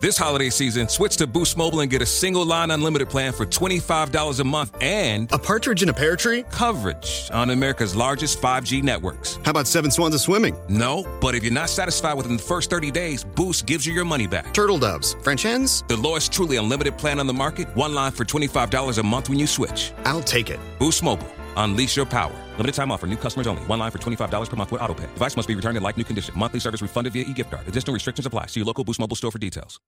[0.00, 3.44] This holiday season, switch to Boost Mobile and get a single line unlimited plan for
[3.44, 6.44] $25 a month and A partridge in a pear tree?
[6.52, 9.40] coverage on America's largest 5G networks.
[9.44, 10.56] How about seven swans of swimming?
[10.68, 14.04] No, but if you're not satisfied within the first 30 days, Boost gives you your
[14.04, 14.54] money back.
[14.54, 15.14] Turtle doves.
[15.24, 15.82] French hens?
[15.88, 19.40] The lowest truly unlimited plan on the market, one line for $25 a month when
[19.40, 19.90] you switch.
[20.04, 20.60] I'll take it.
[20.78, 21.26] Boost Mobile.
[21.58, 22.34] Unleash your power.
[22.56, 23.06] Limited time offer.
[23.06, 23.62] New customers only.
[23.66, 25.12] One line for $25 per month with autopay.
[25.14, 26.34] Device must be returned in like new condition.
[26.38, 27.66] Monthly service refunded via e-gift card.
[27.66, 28.46] Additional restrictions apply.
[28.46, 29.80] See your local Boost Mobile store for details.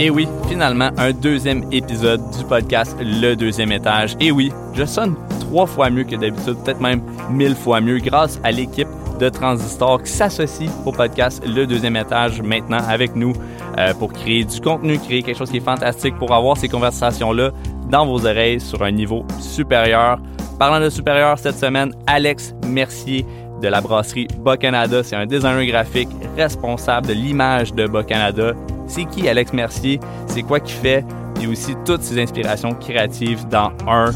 [0.00, 4.16] Et oui, finalement, un deuxième épisode du podcast Le Deuxième Étage.
[4.20, 8.40] Et oui, je sonne trois fois mieux que d'habitude, peut-être même mille fois mieux, grâce
[8.42, 8.88] à l'équipe
[9.20, 13.32] de Transistor qui s'associe au podcast Le Deuxième Étage maintenant avec nous
[13.78, 17.52] euh, pour créer du contenu, créer quelque chose qui est fantastique pour avoir ces conversations-là
[17.92, 20.18] dans vos oreilles sur un niveau supérieur.
[20.58, 23.24] Parlant de supérieur, cette semaine, Alex Mercier
[23.60, 25.04] de la brasserie Bas Canada.
[25.04, 28.52] C'est un designer graphique responsable de l'image de Bas Canada.
[28.86, 30.00] C'est qui Alex Mercier?
[30.26, 31.04] C'est quoi qu'il fait?
[31.40, 34.10] Et aussi toutes ses inspirations créatives dans un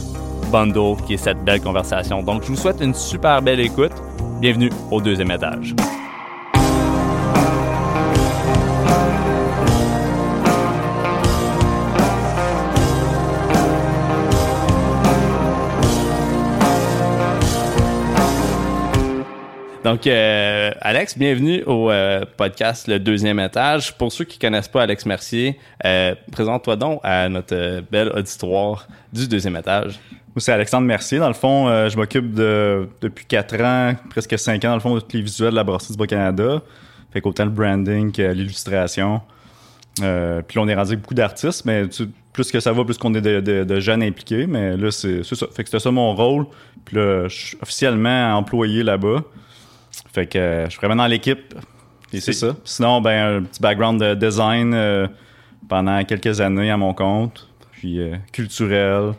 [0.51, 2.23] bundle qui est cette belle conversation.
[2.23, 3.93] Donc, je vous souhaite une super belle écoute.
[4.41, 5.75] Bienvenue au deuxième étage.
[19.87, 23.97] Donc, euh, Alex, bienvenue au euh, podcast Le Deuxième Étage.
[23.97, 29.29] Pour ceux qui connaissent pas Alex Mercier, euh, présente-toi donc à notre belle auditoire du
[29.29, 30.01] Deuxième Étage.
[30.11, 31.21] Moi, c'est Alexandre Mercier.
[31.21, 34.95] Dans le fond, je m'occupe de, depuis quatre ans, presque cinq ans, dans le fond,
[34.97, 36.63] de tous les visuels de la brasserie du Bas-Canada.
[37.13, 39.21] Fait qu'autant le branding que l'illustration.
[40.03, 41.85] Euh, puis là, on est rendu avec beaucoup d'artistes, mais
[42.33, 44.49] plus que ça va, plus qu'on est de, de- jeunes impliqués.
[44.49, 45.47] Mais là, c'est c'est ça.
[45.55, 46.47] Fait que c'était ça mon rôle.
[46.85, 49.23] Puis là, je suis officiellement employé là-bas.
[50.13, 51.55] Fait que euh, je suis vraiment dans l'équipe.
[52.13, 52.55] Et c'est ça.
[52.65, 55.07] Sinon, ben, un petit background de design euh,
[55.69, 57.49] pendant quelques années à mon compte.
[57.73, 59.13] Puis euh, culturel.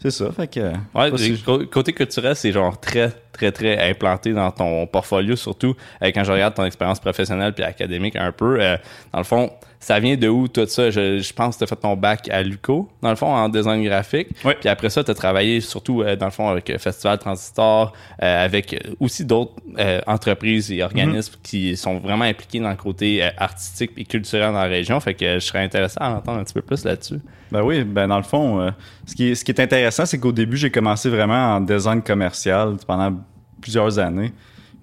[0.00, 0.30] C'est ça.
[0.32, 0.72] Fait que.
[0.94, 6.10] Ouais, si- côté culturel, c'est genre très, très, très implanté dans ton portfolio, surtout euh,
[6.14, 8.60] quand je regarde ton expérience professionnelle puis académique un peu.
[8.60, 8.76] euh,
[9.12, 9.50] dans le fond,
[9.80, 10.90] ça vient de où tout ça?
[10.90, 13.48] Je, je pense que tu as fait ton bac à l'UCO, dans le fond, en
[13.48, 14.28] design graphique.
[14.44, 14.56] Ouais.
[14.58, 17.92] Puis après ça, tu as travaillé surtout, euh, dans le fond, avec euh, Festival Transistor,
[18.22, 21.42] euh, avec aussi d'autres euh, entreprises et organismes Mm-hmm.
[21.42, 24.98] qui sont vraiment impliqués dans le côté artistique et culturel dans la région.
[25.00, 27.20] Fait que je serais intéressé à en entendre un petit peu plus là-dessus.
[27.50, 28.72] Ben oui, ben dans le fond,
[29.06, 32.02] ce, qui est, ce qui est intéressant, c'est qu'au début, j'ai commencé vraiment en design
[32.02, 33.16] commercial pendant
[33.60, 34.32] plusieurs années.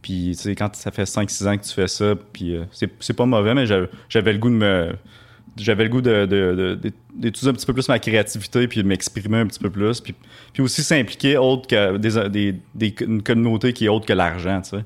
[0.03, 2.65] Puis, tu sais, quand ça fait 5-6 ans que tu fais ça, puis euh,
[2.99, 4.93] c'est pas mauvais, mais j'avais le goût de me.
[5.55, 6.79] J'avais le goût de, de-
[7.15, 10.01] d'étudier un petit peu plus ma créativité, puis de m'exprimer un petit peu plus.
[10.01, 10.13] Puis,
[10.51, 14.61] puis aussi s'impliquer autre que des, des, des- une communauté qui est autre que l'argent,
[14.61, 14.83] tu sais.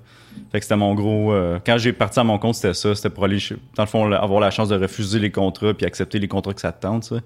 [0.52, 1.34] Fait que c'était mon gros.
[1.34, 2.94] euh, quand j'ai parti à mon compte, c'était ça.
[2.94, 3.40] C'était pour aller,
[3.76, 6.62] dans le fond, avoir la chance de refuser les contrats, puis accepter les contrats que
[6.62, 7.22] ça te tente, tu sais.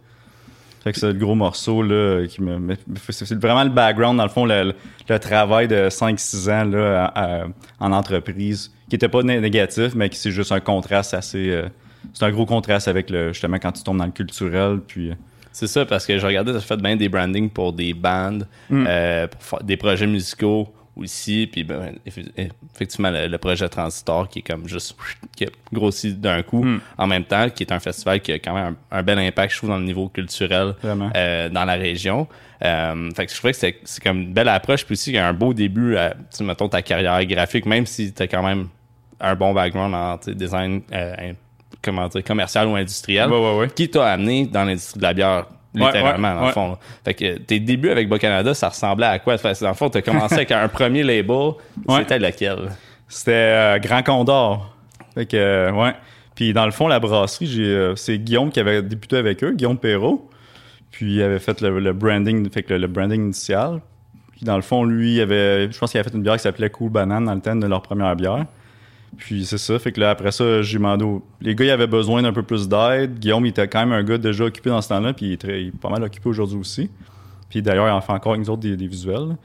[0.84, 2.58] Fait que c'est le gros morceau là, qui me.
[2.58, 2.76] me-
[3.10, 4.74] C'est vraiment le background, dans le fond, le,
[5.10, 7.46] le travail de 5-6 ans là, à- à-
[7.80, 11.50] en entreprise, qui était pas né- négatif, mais qui c'est juste un contraste assez.
[11.52, 11.68] euh,
[12.14, 14.80] c'est un gros contraste avec le justement quand tu tombes dans le culturel.
[14.88, 15.16] Puis, euh,
[15.54, 18.48] C'est ça, parce que je regardais, tu as fait bien des brandings pour des bandes,
[18.70, 18.86] Mm.
[18.88, 24.40] euh, pour des projets musicaux aussi, puis ben, eff- effectivement, le, le projet Transistor qui
[24.40, 24.96] est comme juste,
[25.36, 26.82] qui a grossi d'un coup, Mm.
[26.98, 29.54] en même temps, qui est un festival qui a quand même un, un bel impact,
[29.54, 32.28] je trouve, dans le niveau culturel euh, dans la région.
[32.64, 35.16] Euh, fait que je trouvais que c'est c'est comme une belle approche, puis aussi qu'il
[35.16, 38.44] y a un beau début à, mettons, ta carrière graphique, même si tu as quand
[38.44, 38.68] même
[39.20, 41.34] un bon background en design euh,
[41.82, 43.68] comment dire, commercial ou industriel, Ouais, ouais, ouais.
[43.70, 46.54] qui t'a amené dans l'industrie de la bière, littéralement, ouais, dans le ouais.
[46.54, 46.78] fond.
[47.04, 49.38] Fait que tes débuts avec Bas Canada, ça ressemblait à quoi?
[49.38, 51.52] Fait que Dans le fond, t'as commencé avec un premier label.
[51.88, 52.00] Ouais.
[52.00, 52.58] C'était lequel?
[53.08, 54.76] C'était euh, Grand Condor.
[55.14, 55.94] Fait que, euh, ouais.
[56.36, 59.52] Puis dans le fond, la brasserie, j'ai, euh, c'est Guillaume qui avait débuté avec eux,
[59.52, 60.30] Guillaume Perrault.
[60.92, 63.82] Puis il avait fait le, le branding, fait que le, le branding initial.
[64.32, 66.44] Puis dans le fond, lui, il avait, je pense qu'il avait fait une bière qui
[66.44, 68.46] s'appelait Cool Banane dans le thème de leur première bière.
[69.18, 71.88] Puis c'est ça, fait que là, après ça, j'ai demandé aux- Les gars, ils avaient
[71.88, 73.20] besoin d'un peu plus d'aide.
[73.20, 75.38] Guillaume, il était quand même un gars déjà occupé dans ce temps-là, puis il est,
[75.38, 76.90] très- pas mal occupé aujourd'hui aussi.
[77.50, 79.36] Puis d'ailleurs, il en fait encore avec nous autres des, visuels.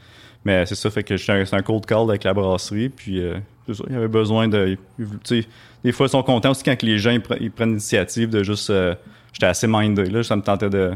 [0.44, 3.34] Mais c'est ça, fait que c'est un cold call avec la brasserie, puis euh,
[3.72, 4.78] ça, il avait besoin de...
[4.96, 5.48] Tu sais,
[5.82, 7.10] des fois, ils sont contents aussi quand les gens
[7.40, 8.70] ils prennent l'initiative de juste...
[8.70, 8.94] euh,
[9.32, 10.92] j'étais assez mindé, là, ça me tentait de...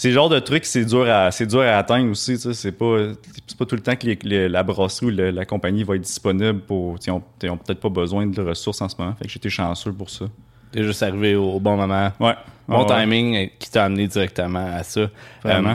[0.00, 2.38] C'est le genre de truc, c'est dur à, c'est dur à atteindre aussi.
[2.38, 3.08] C'est pas,
[3.46, 6.00] c'est pas tout le temps que les- les- la brasserie ou la compagnie va être
[6.00, 6.96] disponible pour.
[7.06, 9.14] Ils ont, peut-être pas besoin de ressources en ce moment.
[9.18, 10.24] Fait que j'étais chanceux pour ça.
[10.72, 12.10] T'es juste arrivé au, bon moment.
[12.18, 12.32] Ouais.
[12.66, 13.02] Bon ouais.
[13.02, 15.02] timing qui t'a amené directement à ça.
[15.44, 15.72] Vraiment.
[15.72, 15.74] Euh,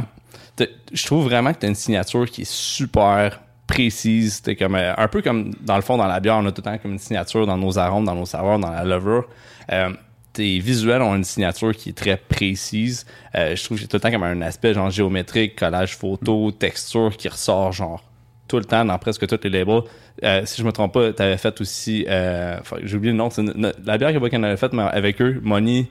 [0.56, 4.38] t'as- je trouve vraiment que tu as une signature qui est super précise.
[4.38, 6.63] C'était comme euh, un peu comme dans le fond dans la bière, on a tout
[6.66, 9.25] le temps comme une signature dans nos arômes, dans nos saveurs, dans la levure.
[9.71, 9.89] Euh,
[10.36, 13.06] tes visuels ont une signature qui est très précise.
[13.36, 16.52] Euh, je trouve que j'ai tout le temps comme un aspect genre géométrique, collage photo,
[16.52, 18.04] texture qui ressort genre
[18.48, 19.82] tout le temps dans presque tous les labels.
[20.24, 23.30] Euh, si je me trompe pas, tu avais fait aussi, euh, j'ai oublié le nom,
[23.86, 25.88] la bière que Buchan avait faite, mais avec eux, Money,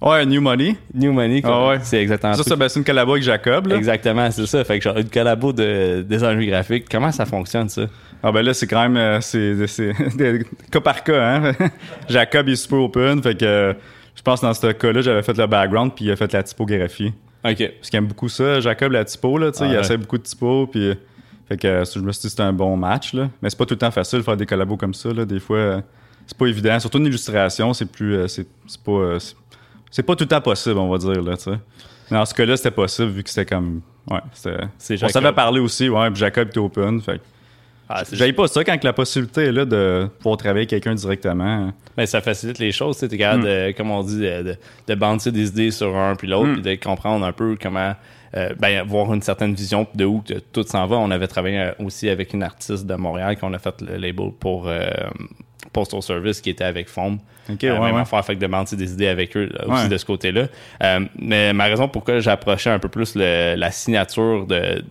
[0.00, 0.76] Ouais, New Money.
[0.92, 1.40] New Money.
[1.44, 1.78] Ah ouais.
[1.82, 2.54] c'est exactement Ça, ça.
[2.56, 3.66] ben, c'est une collabo avec Jacob.
[3.68, 3.76] Là.
[3.76, 4.62] Exactement, c'est ça.
[4.64, 7.86] Fait que genre une collabo de design graphique, comment ça fonctionne ça?
[8.22, 9.92] Ah ben là, c'est quand même euh, c'est, c'est
[10.70, 11.36] cas par cas.
[11.36, 11.52] Hein?
[12.08, 13.22] Jacob il est super open.
[13.22, 13.72] Fait que euh,
[14.14, 16.42] je pense que dans ce cas-là, j'avais fait le background puis il a fait la
[16.42, 17.12] typographie.
[17.44, 17.70] OK.
[17.78, 19.38] Parce qu'il aime beaucoup ça, Jacob, la typo.
[19.38, 19.80] Là, tu sais, Ah il ouais.
[19.80, 20.66] essaie beaucoup de typo.
[20.66, 20.92] Puis,
[21.48, 23.12] fait que je me suis dit que c'était un bon match.
[23.14, 23.28] Là.
[23.40, 25.10] Mais c'est pas tout le temps facile de faire des collabos comme ça.
[25.12, 25.24] Là.
[25.24, 25.80] Des fois, euh,
[26.26, 26.80] c'est pas évident.
[26.80, 28.14] Surtout une illustration, c'est plus.
[28.16, 28.46] euh, c'est,
[28.84, 29.18] pas.
[29.20, 29.36] c'est,
[29.90, 31.22] c'est pas tout le temps possible, on va dire.
[31.22, 31.58] Là, tu sais.
[32.10, 33.80] Mais dans ce cas-là, c'était possible vu que c'était comme.
[34.10, 35.04] Ouais, c'était.
[35.04, 37.00] On savait parler aussi, ouais, puis Jacob était open.
[37.00, 37.20] Fait
[37.88, 41.72] Ah, J'aille pas ça quand la possibilité est là de pouvoir travailler avec quelqu'un directement.
[41.96, 42.98] Ben, ça facilite les choses.
[42.98, 44.56] Tu capable, de, comme on dit, de,
[44.88, 47.94] de, des idées sur un puis l'autre, puis de comprendre un peu comment,
[48.36, 50.22] euh, ben, avoir une certaine vision de où
[50.52, 50.96] tout s'en va.
[50.96, 54.30] On avait travaillé euh, aussi avec une artiste de Montréal qu'on a fait le label
[54.38, 54.88] pour euh,
[55.76, 57.18] Postal Service qui était avec Foam.
[57.52, 58.00] Ok, Euh, ouais, même ouais.
[58.00, 58.40] affaire, fait que
[58.76, 59.88] des idées avec eux là, aussi Ouais.
[59.90, 60.46] de ce côté-là.
[60.82, 64.82] Euh, mais ma raison pourquoi j'approchais un peu plus le- la signature de,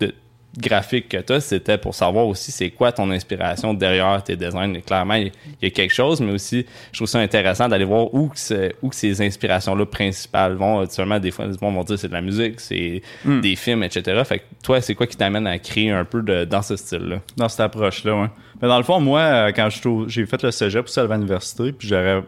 [0.00, 0.14] de-
[0.58, 4.74] graphique que tu as, c'était pour savoir aussi c'est quoi ton inspiration derrière tes designs.
[4.74, 5.32] Et clairement, il
[5.62, 8.88] y a quelque chose, mais aussi, je trouve ça intéressant d'aller voir où, que où
[8.88, 10.84] que ces inspirations-là principales vont.
[10.88, 13.40] Seulement, des fois, les gens vont dire c'est de la musique, c'est Hmm.
[13.40, 14.22] des films, etc.
[14.24, 17.20] Fait que toi, c'est quoi qui t'amène à créer un peu de, dans ce style-là?
[17.36, 18.30] Dans cette approche-là.
[18.60, 19.68] Mais dans le fond, moi, euh, quand
[20.08, 22.22] j'ai fait le cégep aussi à l'université, puis j'aurais.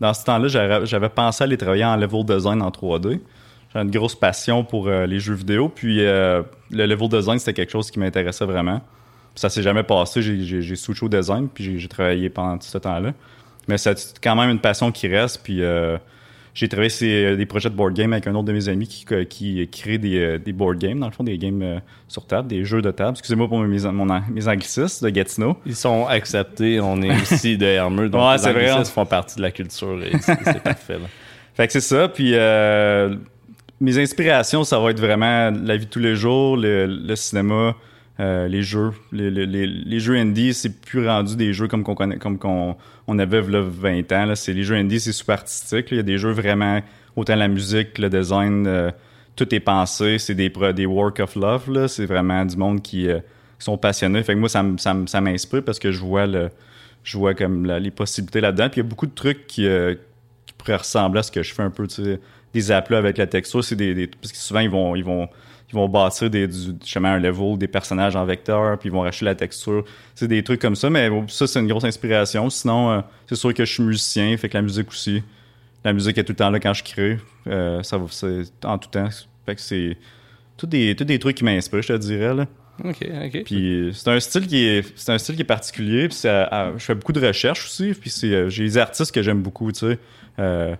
[0.00, 3.20] Dans ce temps-là, j'avais pensé à aller travailler en level design en 3D.
[3.82, 7.70] Une grosse passion pour euh, les jeux vidéo, puis euh, le level design, c'était quelque
[7.72, 8.78] chose qui m'intéressait vraiment.
[9.34, 12.78] Puis ça s'est jamais passé, j'ai- switché au design, puis j'ai- travaillé pendant tout ce
[12.78, 13.12] temps-là.
[13.68, 15.96] Mais c'est quand même une passion qui reste, puis euh,
[16.54, 19.04] j'ai travaillé sur des projets de board game avec un autre de mes amis qui,
[19.26, 22.82] qui crée des, des board games, dans le fond, des games sur table, des jeux
[22.82, 23.10] de table.
[23.12, 25.56] Excusez-moi pour mes, mon, mes anglicismes de Gatineau.
[25.66, 29.36] Ils sont acceptés, on est aussi de Hermeux, donc Ouais, les c'est vrai, font partie
[29.36, 30.94] de la culture et c'est parfait.
[30.94, 31.06] Là.
[31.54, 32.08] Fait que c'est ça.
[32.08, 32.32] Puis
[33.80, 37.76] mes inspirations, ça va être vraiment la vie de tous les jours, le, le cinéma,
[38.20, 38.90] euh, les jeux.
[39.12, 42.38] Les, les- les- les jeux indie, c'est plus rendu des jeux comme qu'on connaît, comme
[42.38, 42.76] qu'on
[43.06, 44.24] on avait là, 20 ans.
[44.26, 44.36] Là.
[44.36, 45.90] C'est, les jeux indie, c'est super artistique.
[45.90, 45.94] là.
[45.94, 46.80] Il y a des jeux vraiment,
[47.16, 48.90] autant la musique, le design, euh,
[49.36, 50.18] tout est pensé.
[50.18, 51.70] C'est des, des work of love.
[51.70, 51.86] Là.
[51.86, 53.18] C'est vraiment du monde qui, euh,
[53.58, 54.22] qui sont passionnés.
[54.24, 54.62] Fait que moi, ça,
[55.20, 56.50] m'inspire parce que je vois le
[57.04, 58.68] je vois comme les possibilités là-dedans.
[58.68, 59.94] Puis il y a beaucoup de trucs qui, euh,
[60.44, 62.20] qui pourraient ressembler à ce que je fais un peu, tu sais,
[62.54, 63.62] des aplats avec la texture.
[63.64, 65.28] C'est des, des- parce que souvent ils vont, ils vont,
[65.70, 69.00] ils vont bâtir des, du, justement un level, des personnages en vecteur, puis ils vont
[69.02, 69.84] racheter la texture.
[70.14, 72.48] C'est des trucs comme ça, mais bon, ça c'est une grosse inspiration.
[72.50, 75.22] Sinon, euh, c'est sûr que je suis musicien, fait que la musique aussi.
[75.84, 77.18] La musique est tout le temps là quand je crée.
[77.46, 79.08] Euh, ça va, c'est en tout temps.
[79.46, 79.96] Fait que c'est
[80.56, 82.46] tous des, tous des trucs qui m'inspirent, je te dirais là.
[82.84, 83.42] OK, OK.
[83.44, 86.08] Puis c'est un style qui est c'est un style qui est particulier.
[86.08, 87.92] Puis je fais beaucoup de recherches aussi.
[87.92, 89.70] Puis c'est euh, j'ai des artistes que j'aime beaucoup.
[89.72, 89.98] Tu sais,
[90.38, 90.74] Euh,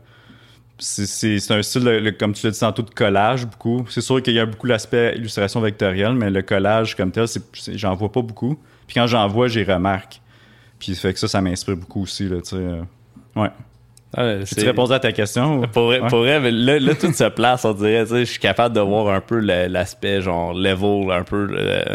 [0.79, 3.85] c'est un style le- le- comme tu l'as dit tantôt de collage beaucoup.
[3.89, 7.27] C'est sûr qu'il y a beaucoup l'aspect illustration vectorielle, mais le collage comme tel,
[7.75, 8.57] j'en vois pas beaucoup.
[8.87, 10.21] Puis quand j'en vois, j'y remarque.
[10.79, 12.37] Puis fait que ça, ça m'inspire beaucoup aussi là.
[12.53, 12.83] Euh.
[13.37, 13.51] ouais.
[14.17, 15.67] Ah, Tu réponds à ta question ou?
[15.67, 16.09] Pour vrai, Ouais.
[16.09, 18.05] pour vrai, mais là, là, tout se place, on dirait.
[18.05, 21.47] tu sais, Je suis capable de voir un peu l'aspect, genre, level, un peu.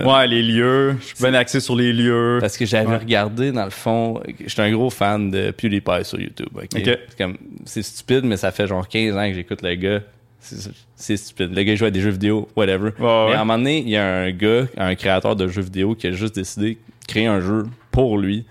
[0.05, 0.95] Ouais, les lieux.
[0.99, 2.37] Je suis bien axé sur les lieux.
[2.39, 2.97] Parce que j'avais Ouais.
[2.97, 6.49] regardé, dans le fond, j'étais un gros fan de PewDiePie sur YouTube.
[6.55, 6.81] ok?
[7.65, 9.99] C'est stupide, mais ça fait genre 15 ans que j'écoute le gars.
[10.95, 11.55] C'est stupide.
[11.55, 12.91] Le gars joue à des jeux vidéo, whatever.
[12.99, 15.95] mais à un moment donné, il y a un gars, un créateur de jeux vidéo,
[15.95, 18.45] qui a juste décidé de créer un jeu pour lui,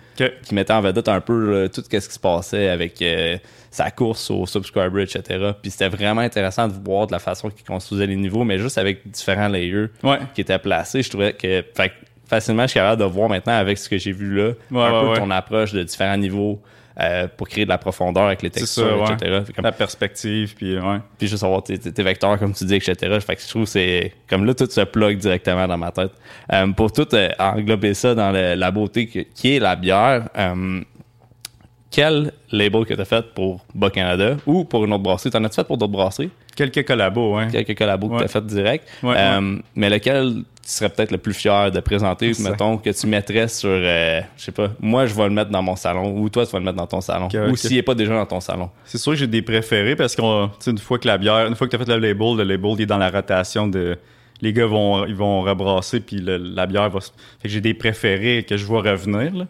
[0.45, 3.37] qui mettait en vedette un peu euh, tout ce qui se passait avec euh,
[3.71, 5.51] sa course au subscriber, etc.
[5.61, 8.79] Puis c'était vraiment intéressant de voir de la façon qu'il construisait les niveaux, mais juste
[8.79, 10.19] avec différents layers Ouais.
[10.35, 11.03] qui étaient placés.
[11.03, 11.93] Je trouvais que fait
[12.29, 15.03] facilement, je suis capable de voir maintenant avec ce que j'ai vu là, Ouais, un
[15.09, 16.63] ouais, peu ton approche de différents niveaux
[17.01, 19.43] euh, pour créer de la profondeur avec les textures, ça, etc.
[19.55, 20.99] Comme- La perspective, puis ouais.
[21.19, 23.19] puis juste avoir tes, vecteurs, comme tu dis, etc.
[23.21, 26.13] Fait que je trouve que c'est comme là, tout se plug directement dans ma tête.
[26.53, 30.29] Euh, pour tout euh, englober ça dans le- la beauté que- qui est la bière,
[31.91, 35.31] quel label que tu as fait pour Bas Canada ou pour une autre brasserie?
[35.31, 36.31] T'en as-tu fait pour d'autres brasseries?
[36.57, 37.49] Quelques collabos, ouais.
[37.51, 38.87] Quelques collabos que tu as fait direct.
[39.03, 43.07] Ouais, Euh, Mais lequel tu serais peut-être le plus fier de présenter, mettons, que tu
[43.09, 46.29] mettrais sur, euh, je sais pas, moi je vais le mettre dans mon salon ou
[46.29, 47.59] toi tu vas le mettre dans ton salon ou ok.
[47.59, 48.71] s'il n'est pas déjà dans ton salon.
[48.85, 51.47] C'est sûr que j'ai des préférés parce qu'on, tu sais, une fois que la bière,
[51.49, 53.67] une fois que tu as fait le label, le label il est dans la rotation
[53.67, 53.97] de
[54.41, 57.01] les gars vont, ils vont rebrasser, puis le- la bière va.
[57.01, 59.35] se- Fait que j'ai des préférés que je vois revenir.
[59.35, 59.47] Là.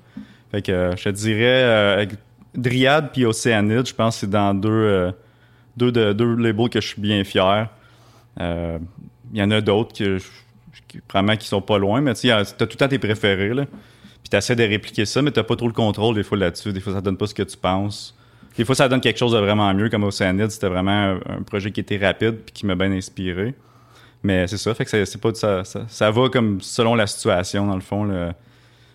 [0.50, 2.10] Fait que euh, je te dirais euh, avec
[2.54, 5.12] Dryad puis Océanide, je pense que c'est dans deux,
[5.76, 7.68] deux, de, deux labels que je suis bien fier.
[8.40, 8.78] Euh,
[9.32, 10.04] Il y en a d'autres qui,
[11.08, 13.52] probablement qui sont pas loin, mais tu t'as tout le temps tes préférés.
[13.54, 16.72] Puis t'essaies de répliquer ça, mais t'as pas trop le contrôle des fois là-dessus.
[16.72, 18.16] Des fois, ça donne pas ce que tu penses.
[18.56, 21.70] Des fois, ça donne quelque chose de vraiment mieux, comme Océanide, c'était vraiment un, projet
[21.70, 23.54] qui était rapide puis qui m'a bien inspiré.
[24.22, 27.74] Mais c'est ça, fait que c'est pas ça, ça, va comme selon la situation, dans
[27.74, 28.32] le fond.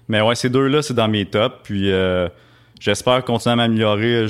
[0.08, 1.56] Mais ouais, ces deux-là, c'est dans mes tops.
[1.64, 2.30] Puis euh,
[2.80, 4.28] j'espère continuer à m'améliorer.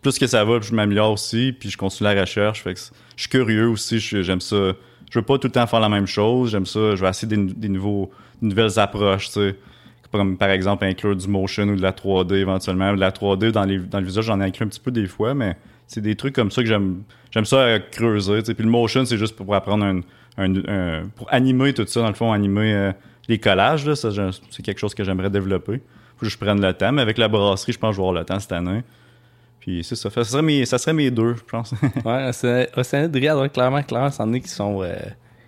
[0.00, 1.54] Plus que ça va, je m'améliore aussi.
[1.58, 2.64] Puis je continue la recherche.
[2.66, 2.74] Je
[3.16, 3.98] suis curieux aussi.
[4.00, 4.72] J'aime ça.
[5.10, 6.50] Je veux pas tout le temps faire la même chose.
[6.52, 6.94] J'aime ça.
[6.96, 9.56] Je vais essayer des, nouveaux, nouvelles approches, tu sais.
[10.38, 12.92] Par exemple inclure du motion ou de la 3D éventuellement.
[12.94, 15.06] De la 3D dans, les, dans le visage, j'en ai inclus un petit peu des
[15.06, 15.56] fois, mais
[15.86, 18.40] c'est des trucs comme ça que j'aime j'aime ça euh, creuser.
[18.40, 18.54] tu sais.
[18.54, 20.00] Puis le motion, c'est juste pour apprendre un,
[20.36, 22.92] un- un- pour animer tout ça, dans le fond, animer euh,
[23.26, 23.86] les collages.
[23.86, 25.80] Là, c'est quelque chose que j'aimerais développer.
[26.18, 26.92] Faut que je prenne le temps.
[26.92, 28.82] Mais avec la brasserie, je pense que je vais avoir le temps cette année.
[29.64, 30.10] Puis c'est ça.
[30.10, 31.72] Fait- Ça serait mes, ça serait mes deux, je pense.
[32.04, 34.92] Ouais, c'est Océanide Dryad, ouais, clairement, clairement, c'en est qui sont, euh,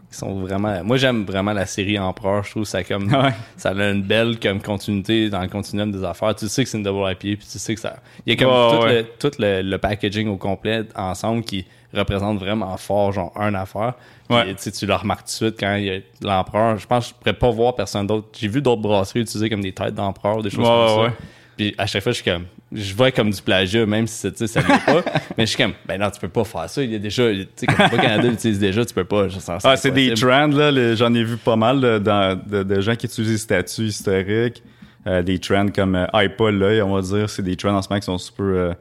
[0.09, 0.85] qui sont vraiment.
[0.85, 2.45] Moi, j'aime vraiment la série Empereur.
[2.45, 3.13] Je trouve ça comme.
[3.13, 3.33] Ouais.
[3.57, 6.33] Ça a une belle comme continuité dans le continuum des affaires.
[6.37, 7.97] Tu sais que c'est une double IPA, puis tu sais que ça.
[8.25, 9.03] Il y a comme tout, ouais.
[9.03, 13.95] Le, tout le, le packaging au complet ensemble qui représente vraiment fort, genre, un affaire.
[14.29, 14.55] Puis, Ouais.
[14.55, 16.77] tu le remarques tout de suite quand il y a l'empereur.
[16.79, 18.29] Je pense que je pourrais pas voir personne d'autre.
[18.39, 21.09] J'ai vu d'autres brasseries utiliser comme des têtes d'empereur, des choses comme ouais.
[21.11, 21.15] ça.
[21.57, 24.37] Puis à chaque fois, je suis comme, je vois comme du plagiat, même si tu
[24.39, 25.03] sais, ça l'est pas.
[25.39, 26.83] mais je suis comme, ben non, tu peux pas faire ça.
[26.83, 29.29] Il y a déjà, tu sais, comme le Canada l'utilise déjà, tu peux pas.
[29.29, 30.95] Je sens Ah, c'est des trends, là.
[30.95, 34.63] J'en ai vu pas mal là, dans- de, de gens qui utilisent des statuts historiques.
[35.07, 37.29] Euh, des trends comme euh, iPod, là, on va dire.
[37.29, 38.45] C'est des trends en ce moment qui sont super.
[38.47, 38.73] euh,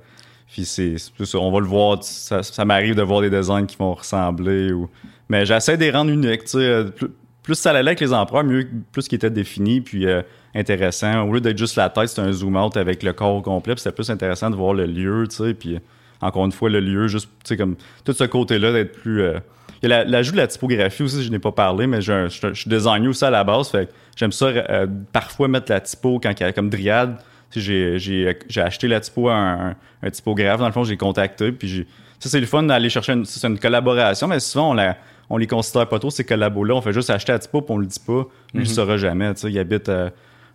[0.52, 0.96] puis c'est.
[1.36, 2.02] On va le voir.
[2.04, 4.72] Ça, ça m'arrive de voir des designs qui vont ressembler.
[4.72, 4.90] Ou...
[5.30, 6.46] Mais j'essaie de les rendre uniques.
[6.46, 6.86] tu sais, euh,
[7.44, 9.82] Plus, ça allait avec les empereurs, mieux plus qu'ils étaient définis.
[9.82, 10.22] Puis euh,
[10.56, 11.24] intéressant.
[11.28, 13.76] Au lieu d'être juste la tête, c'est un zoom out avec le corps complet.
[13.76, 15.54] Puis c'était plus intéressant de voir le lieu, tu sais.
[15.54, 15.80] Puis
[16.22, 19.22] encore une fois, le lieu, juste, tu sais, comme tout ce côté-là d'être plus.
[19.22, 19.40] euh,
[19.82, 22.30] il y a la- l'ajout de la typographie aussi, je n'ai pas parlé, mais je
[22.54, 23.68] suis designer aussi à la base.
[23.70, 27.18] Fait j'aime ça euh, parfois mettre la typo quand il y a comme Dryad.
[27.56, 30.60] J'ai, acheté la typo à un, un- typographe.
[30.60, 31.52] Dans le fond, j'ai contacté.
[31.52, 31.88] Puis j'ai,
[32.20, 34.96] ça, c'est le fun d'aller chercher une, une collaboration, mais souvent, on, la,
[35.34, 36.76] on les considère pas trop, ces collabos-là.
[36.76, 38.22] On fait juste acheter la typo, puis on le dit pas.
[38.22, 39.34] Lui, il le saura jamais.
[39.34, 40.10] Tu sais, il habite, euh,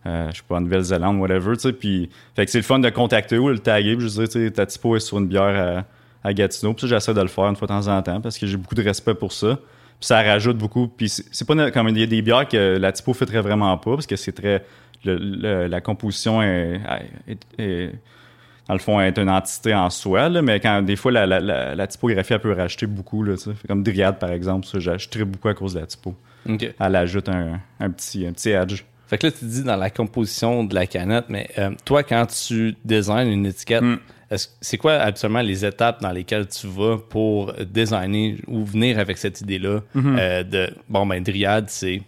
[0.06, 1.56] euh, je sais pas, en Nouvelle-Zélande, whatever.
[1.56, 3.96] Tu sais, puis, fait que c'est le fun de contacter ou le taguer.
[3.96, 5.84] Puis je dis, tu sais, ta typo est sur une bière
[6.22, 6.74] à, à Gatineau.
[6.74, 8.56] Puis ça, j'essaie de le faire une fois de temps en temps parce que j'ai
[8.56, 9.56] beaucoup de respect pour ça.
[10.00, 10.86] Puis ça rajoute beaucoup.
[10.86, 13.94] Puis c'est pas comme il y a des bières que la typo fitterait vraiment pas
[13.94, 14.64] parce que c'est très.
[15.04, 16.80] le- le- la composition est,
[17.28, 17.92] est- est-
[18.68, 21.40] dans le fond, est une entité en soi, là, mais quand des fois la, la,
[21.40, 23.50] la, la typographie elle peut rajouter beaucoup, là, tu sais.
[23.66, 26.14] comme Dryad par exemple, ça j'achèterais beaucoup à cause de la typo.
[26.46, 28.82] Elle ajoute un, un petit, un petit edge.
[29.06, 32.26] Fait que là, tu dis dans la composition de la canette, mais euh, toi, quand
[32.26, 33.96] tu designes une étiquette, Hmm.
[34.30, 39.16] est-ce- c'est quoi absolument les étapes dans lesquelles tu vas pour designer ou venir avec
[39.18, 40.18] cette idée-là Mm-hmm.
[40.18, 42.02] euh, de, bon, ben, Dryad, c'est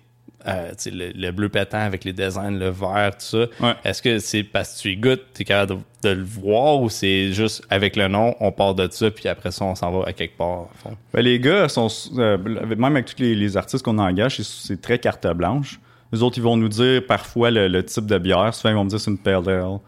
[0.47, 3.39] euh, le, le bleu pétant avec les designs, le vert, tout ça.
[3.61, 3.75] Ouais.
[3.85, 6.81] Est-ce que c'est parce que tu y goûtes, tu es capable de, de le voir
[6.81, 9.91] ou c'est juste avec le nom, on part de ça, puis après ça, on s'en
[9.91, 10.97] va à quelque part, au fond?
[11.13, 14.81] Ben, les gars sont euh, même avec tous les, les artistes qu'on engage, c'est- c'est
[14.81, 15.79] très carte blanche.
[16.13, 18.53] Les autres, ils vont nous dire parfois le, le type de bière.
[18.55, 19.79] Souvent, ils vont me dire c'est une Pale Ale.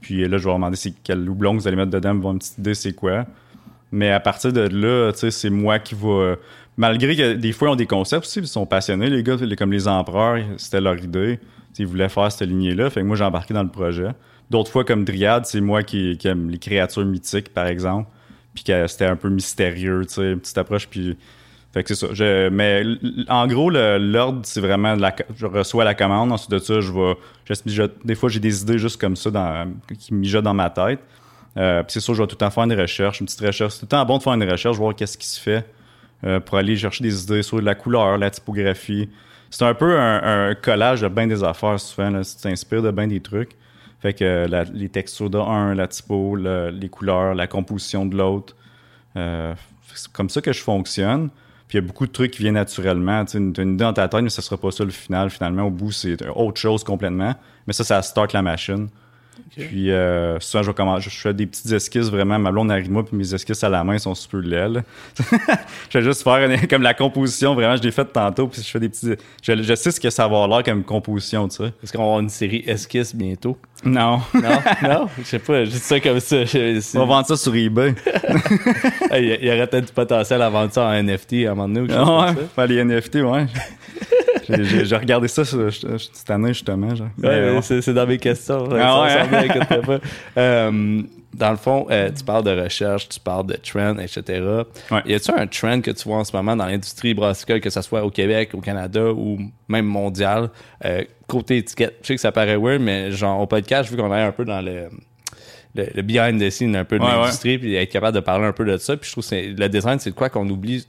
[0.00, 2.18] Puis là, je vais leur demander c'est quel houblon vous allez mettre dedans, ils vont
[2.18, 3.24] avoir une petite idée c'est quoi?
[3.94, 6.34] Mais à partir de là, c'est moi qui va.
[6.76, 9.70] Malgré que des fois, ils ont des concepts aussi, ils sont passionnés, les gars, comme
[9.70, 11.38] les empereurs, c'était leur idée.
[11.78, 12.90] Ils voulaient faire cette lignée-là.
[12.90, 14.08] Fait que moi, j'ai embarqué dans le projet.
[14.50, 18.10] D'autres fois, comme Dryad, c'est moi qui, aime les créatures mythiques, par exemple.
[18.52, 20.88] Puis que c'était un peu mystérieux, tu sais, une petite approche.
[20.88, 21.16] Puis
[21.72, 22.12] fait que c'est ça.
[22.12, 22.82] Je, mais
[23.28, 26.32] en gros, l'ordre, c'est vraiment la, je reçois la commande.
[26.32, 27.94] Ensuite de ça, je vais.
[28.04, 30.98] des fois, j'ai des idées juste comme ça dans, qui mijotent dans ma tête.
[31.56, 33.74] Euh, c'est sûr, je vais tout le temps faire une recherche, une petite recherche.
[33.74, 35.64] C'est tout le temps bon de faire une recherche, voir qu'est-ce qui se fait
[36.24, 39.08] euh, pour aller chercher des idées sur la couleur, la typographie.
[39.50, 42.10] C'est un peu un, collage de bien des affaires souvent.
[42.10, 43.52] Là, tu t'inspires de bien des trucs.
[44.00, 48.16] Fait que euh, les textures de un, la typo, le- les couleurs, la composition de
[48.16, 48.56] l'autre.
[49.16, 49.54] Euh,
[49.94, 51.28] c'est comme ça que je fonctionne.
[51.68, 53.24] Puis il y a beaucoup de trucs qui viennent naturellement.
[53.24, 55.30] Tu as une idée dans ta tête, mais ça sera pas ça le final.
[55.30, 57.34] Finalement, au bout, c'est autre chose complètement.
[57.66, 58.88] Mais ça, ça start la machine.
[59.56, 62.38] Puis euh, souvent, je, vais commen- je fais des petites esquisses vraiment.
[62.38, 64.82] Ma blonde arrive moi, puis mes esquisses à la main sont super laides.
[65.90, 67.54] je vais juste faire une- comme la composition.
[67.54, 69.14] Vraiment, je l'ai faite tantôt, puis je fais des petits.
[69.42, 71.72] Je, je sais ce que ça va avoir l'air comme composition, tu sais.
[71.82, 73.56] Est-ce qu'on va avoir une série esquisse bientôt?
[73.84, 74.20] Non.
[74.34, 76.36] Non, non, je sais pas, je dis ça comme ça.
[76.94, 77.94] On va vendre ça sur eBay.
[79.14, 81.80] Il y, aurait peut-être du potentiel à vendre ça en NFT à un moment donné
[81.82, 82.66] ou quelque chose comme ouais, ça.
[82.66, 83.46] les NFT, ouais.
[84.48, 86.94] J'ai- regardé ça ce- ce- cette année, justement.
[86.94, 87.08] Genre.
[87.22, 88.68] Ouais, c'est, dans mes questions.
[88.72, 89.98] Ah Ça, ouais, ça me inquiète pas.
[90.38, 94.22] Euh, dans le fond, euh, tu parles de recherche, tu parles de trend, etc.
[94.90, 95.00] Ouais.
[95.06, 97.82] Y a-tu un trend que tu vois en ce moment dans l'industrie brassicole, que ce
[97.82, 100.50] soit au Québec, au Canada ou même mondial,
[100.84, 101.96] euh, côté étiquette?
[102.02, 104.44] Je sais que ça paraît weird, mais genre au podcast, vu qu'on est un peu
[104.44, 104.88] dans le,
[105.74, 108.44] le, le behind the scene un peu de Ouais, l'industrie, puis être capable de parler
[108.46, 110.86] un peu de ça, puis je trouve que le design, c'est de quoi qu'on oublie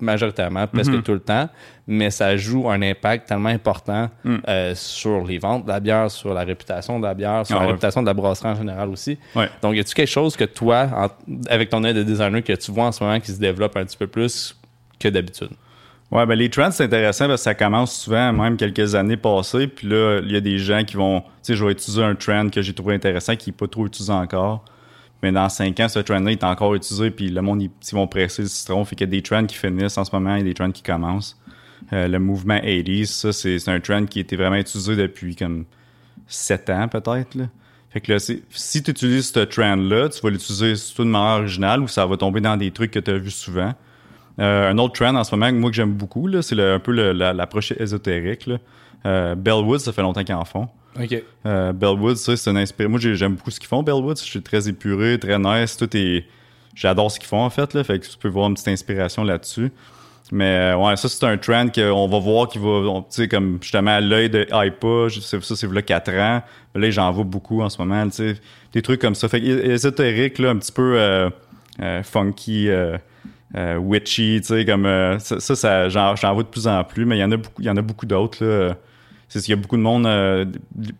[0.00, 1.02] majoritairement, presque Mhm.
[1.02, 1.48] tout le temps,
[1.86, 4.36] mais ça joue un impact tellement important Mm.
[4.48, 7.60] euh, sur les ventes de la bière, sur la réputation de la bière, sur Ah
[7.60, 7.70] la ouais.
[7.72, 9.18] réputation de la brasserie en général aussi.
[9.34, 9.48] Ouais.
[9.62, 11.08] Donc, y a-tu quelque chose que toi, en-
[11.48, 13.84] avec ton aide de designer, que tu vois en ce moment qui se développe un
[13.84, 14.56] petit peu plus
[14.98, 15.50] que d'habitude?
[16.10, 19.68] Ouais, ben les trends, c'est intéressant parce que ça commence souvent, même quelques années passées.
[19.68, 21.20] Puis là, il y a des gens qui vont.
[21.20, 23.86] Tu sais, je vais utiliser un trend que j'ai trouvé intéressant qui n'est pas trop
[23.86, 24.64] utilisé encore.
[25.22, 27.10] Mais dans cinq ans, ce trend-là est encore utilisé.
[27.10, 28.84] Puis le monde, ils, vont presser le citron.
[28.84, 30.82] Fait qu'il y a des trends qui finissent en ce moment et des trends qui
[30.82, 31.38] commencent.
[31.92, 35.64] Euh, le mouvement 80s, ça, c'est un trend qui été vraiment utilisé depuis comme
[36.26, 37.36] sept ans, peut-être.
[37.90, 41.80] Fait que là, si tu utilises ce trend-là, tu vas l'utiliser soit de manière originale
[41.80, 43.74] ou ça va tomber dans des trucs que tu as vus souvent.
[44.38, 47.72] Euh, un autre trend en ce moment, moi que j'aime beaucoup, c'est un peu l'approche
[47.72, 48.46] ésotérique.
[48.46, 48.58] Là.
[49.06, 50.68] Euh, Bellwood, ça fait longtemps qu'ils en font.
[50.98, 51.22] OK.
[51.46, 52.88] Euh, Bellwood, ça, c'est un inspiré.
[52.88, 54.18] Moi, j'ai- j'aime beaucoup ce qu'ils font, Bellwood.
[54.18, 55.76] Je suis très épuré, très nice.
[55.76, 56.24] Tout est.
[56.74, 57.74] J'adore ce qu'ils font, en fait.
[57.74, 57.84] Là.
[57.84, 59.70] Fait que tu peux voir une petite inspiration là-dessus.
[60.32, 62.82] Mais euh, ouais, ça, c'est un trend qu'on va voir qui va.
[63.00, 64.46] Tu sais, comme justement l'œil de
[65.20, 66.42] sais- ça, c'est là 4 ans.
[66.74, 68.06] Mais là, j'en vois beaucoup en ce moment.
[68.72, 69.28] Des trucs comme ça.
[69.28, 71.30] Fait ésotérique, là, un petit peu euh,
[71.82, 72.68] euh, funky.
[73.78, 74.84] witchy, tu sais, comme
[75.18, 77.64] ça, ça, j'en, vois de plus en plus, mais il y en a beaucoup, il
[77.64, 78.76] y en a beaucoup d'autres.
[79.30, 80.44] C'est qu'il y a beaucoup de monde euh,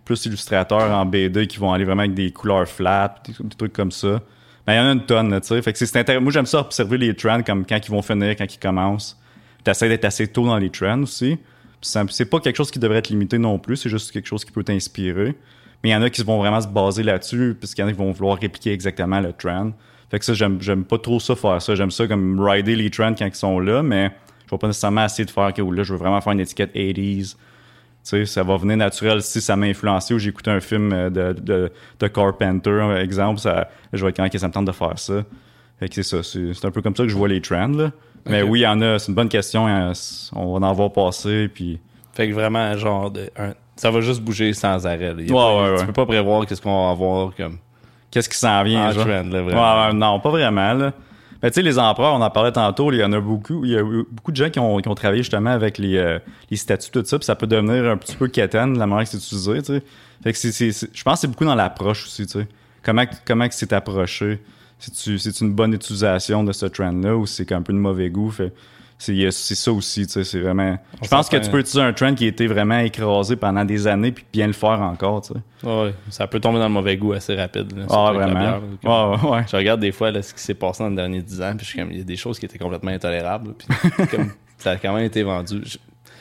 [0.05, 3.91] plus illustrateurs en BD qui vont aller vraiment avec des couleurs flat, des, trucs comme
[3.91, 4.23] ça.
[4.67, 5.61] Mais il y en a une tonne, tu sais.
[5.63, 6.23] Fait que c'est, intéressant.
[6.23, 9.21] Moi, j'aime ça observer les trends comme quand ils vont finir, quand ils commencent.
[9.65, 11.39] T'essaies d'être assez tôt dans les trends aussi.
[11.83, 14.53] C'est pas quelque chose qui devrait être limité non plus, c'est juste quelque chose qui
[14.53, 15.35] peut t'inspirer.
[15.83, 17.89] Mais il y en a qui vont vraiment se baser là-dessus, puis il y en
[17.89, 19.73] a qui vont vouloir répliquer exactement le trend.
[20.11, 21.75] Fait que ça, j'aime, j'aime pas trop ça faire ça.
[21.75, 24.11] J'aime ça comme rider les trends quand ils sont là, mais
[24.47, 26.75] je vais pas nécessairement essayer de faire que là, je veux vraiment faire une étiquette
[26.75, 27.37] 80s.
[28.03, 31.33] Ça va venir naturel si ça m'a influencé ou j'ai écouté un film euh, de,
[31.41, 34.99] de, de Carpenter, exemple, ça, je vais être quand que ça me tente de faire
[34.99, 35.23] ça.
[35.79, 36.23] Fait que c'est ça.
[36.23, 37.91] C'est, un peu comme ça que je vois les trends, là.
[38.27, 38.99] Mais oui, il y en a.
[38.99, 39.67] C'est une bonne question.
[39.67, 39.93] hein,
[40.35, 41.81] On va en voir passer, puis...
[42.13, 45.13] Fait que vraiment, genre, de, un- ça va juste bouger sans arrêt.
[45.15, 45.87] Ouais, pas- ouais, Tu ouais.
[45.87, 47.57] peux pas prévoir qu'est-ce qu'on va avoir comme
[48.11, 49.05] Qu'est-ce qui s'en vient, en genre?
[49.07, 49.93] trend, là, vraiment.
[49.95, 50.93] non, pas vraiment, là.
[51.43, 53.65] Mais tu sais, les empereurs, on en parlait tantôt, il y en a beaucoup.
[53.65, 56.19] Il y a beaucoup de gens qui ont, qui ont travaillé justement avec les, euh,
[56.51, 59.11] les statuts, tout ça, puis ça peut devenir un petit peu quétaine, la manière que
[59.11, 59.83] c'est utilisé, tu sais.
[60.23, 62.49] Fait que c'est, je pense que c'est beaucoup dans l'approche aussi, tu sais.
[62.83, 64.43] Comment, comment que c'est approché?
[64.79, 68.31] C'est-tu, c'est une bonne utilisation de ce trend-là ou c'est un peu de mauvais goût?
[68.31, 68.53] Fait,
[69.03, 70.79] c'est, ça aussi, tu sais, c'est vraiment...
[71.03, 73.87] Je pense que tu peux utiliser un trend qui a été vraiment écrasé pendant des
[73.87, 75.67] années puis bien le faire encore, tu sais.
[75.67, 77.77] Ouais, ça peut tomber dans le mauvais goût assez rapide.
[77.77, 78.33] là, Ah, vraiment?
[78.41, 79.45] bière, là, comme- Ouais, ouais, ouais.
[79.51, 81.65] Je regarde des fois là, ce qui s'est passé dans les derniers 10 ans, puis
[81.65, 83.55] je suis comme, il y a des choses qui étaient complètement intolérables.
[83.55, 85.63] Puis comme, ça a quand même été vendu.
[85.65, 85.79] Je,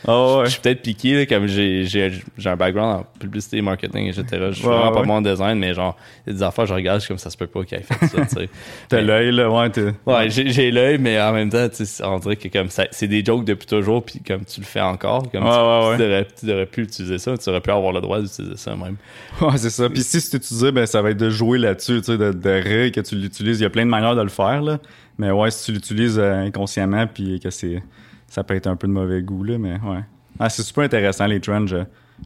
[0.07, 0.45] Ouais.
[0.45, 4.25] je suis peut-être piqué, là, comme j'ai, j'ai, j'ai un background en publicité, marketing, etc.
[4.49, 6.65] Je suis Ouais, vraiment pas bon en design, mais genre, il y a des affaires,
[6.65, 8.49] je regarde, je suis comme ça se peut pas qu'il ait fait ça, tu sais.
[8.89, 9.93] T'as l'œil, là, ouais, t'es...
[10.05, 12.85] Ouais, j'ai, j'ai l'œil, mais en même temps, tu sais, on dirait que comme ça,
[12.91, 16.07] c'est des jokes depuis toujours, puis comme tu le fais encore, comme Ouais, tu, tu
[16.07, 18.95] aurais, tu aurais pu utiliser ça, tu aurais pu avoir le droit d'utiliser ça même.
[19.41, 19.89] Ouais, c'est ça.
[19.89, 22.49] Puis si c'est utilisé, ben ça va être de jouer là-dessus, tu sais, de, de
[22.49, 23.59] rire que tu l'utilises.
[23.59, 24.79] Il y a plein de manières de le faire, là.
[25.17, 27.81] Mais ouais, si tu l'utilises euh, inconsciemment, puis que c'est,
[28.29, 29.57] ça peut être un peu de mauvais goût, là.
[29.57, 30.01] Mais ouais.
[30.39, 31.65] Ah, c'est super intéressant les trends.
[31.67, 31.77] Je,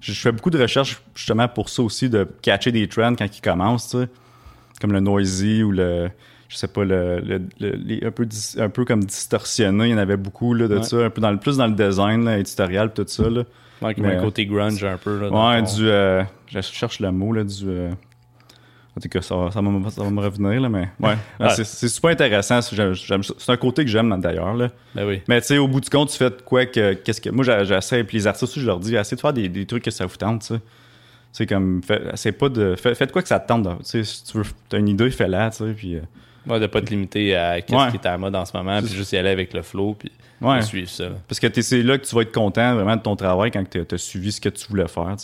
[0.01, 3.41] je fais beaucoup de recherches justement pour ça aussi, de catcher des trends quand ils
[3.41, 4.07] commencent, tu sais,
[4.81, 6.09] comme le noisy ou le,
[6.49, 9.85] je sais pas, le, le- le- les- un peu dis- un peu comme distorsionné.
[9.87, 10.83] Il y en avait beaucoup là de Ouais.
[10.83, 13.43] ça, un peu dans le plus dans le design, là, éditorial, tout ça, là.
[13.81, 15.19] Ouais, Mais- un côté grunge un peu.
[15.19, 15.87] Là, Ouais, ton- du.
[15.89, 17.63] euh, je cherche le mot, là, du.
[17.67, 17.89] euh,
[18.95, 20.89] en tout cas, ça va, ça va, me- ça va me revenir, là, mais.
[20.99, 21.15] Ouais.
[21.39, 21.49] Ouais.
[21.63, 22.61] C'est, super intéressant.
[22.61, 24.69] c'est- un côté que j'aime, d'ailleurs, là.
[24.93, 25.21] Ben oui.
[25.27, 26.93] Mais, tu sais, au bout du compte, tu fais quoi que.
[26.93, 27.29] Qu'est-ce que.
[27.29, 29.83] Moi, j'essaie, puis les artistes aussi, je leur dis, essayez de faire des, des trucs
[29.83, 30.59] que ça vous tente, tu sais.
[31.31, 31.81] C'est comme.
[31.83, 32.75] Fait, pas de.
[32.75, 33.65] De quoi que ça te tente.
[33.65, 33.77] là.
[33.79, 34.43] Tu sais, si tu veux.
[34.69, 35.95] T'as une idée, fais-la, tu sais, puis.
[35.95, 36.01] euh,
[36.45, 37.89] Ouais, de pas te limiter à qu'est-ce Ouais.
[37.89, 39.95] qui est à la mode en ce moment, puis juste y aller avec le flow,
[39.97, 40.11] puis
[40.43, 40.61] Ouais.
[40.61, 41.05] suivre ça.
[41.27, 43.79] Parce que c'est là que tu vas être content vraiment de ton travail quand tu
[43.91, 45.15] as suivi ce que tu voulais faire.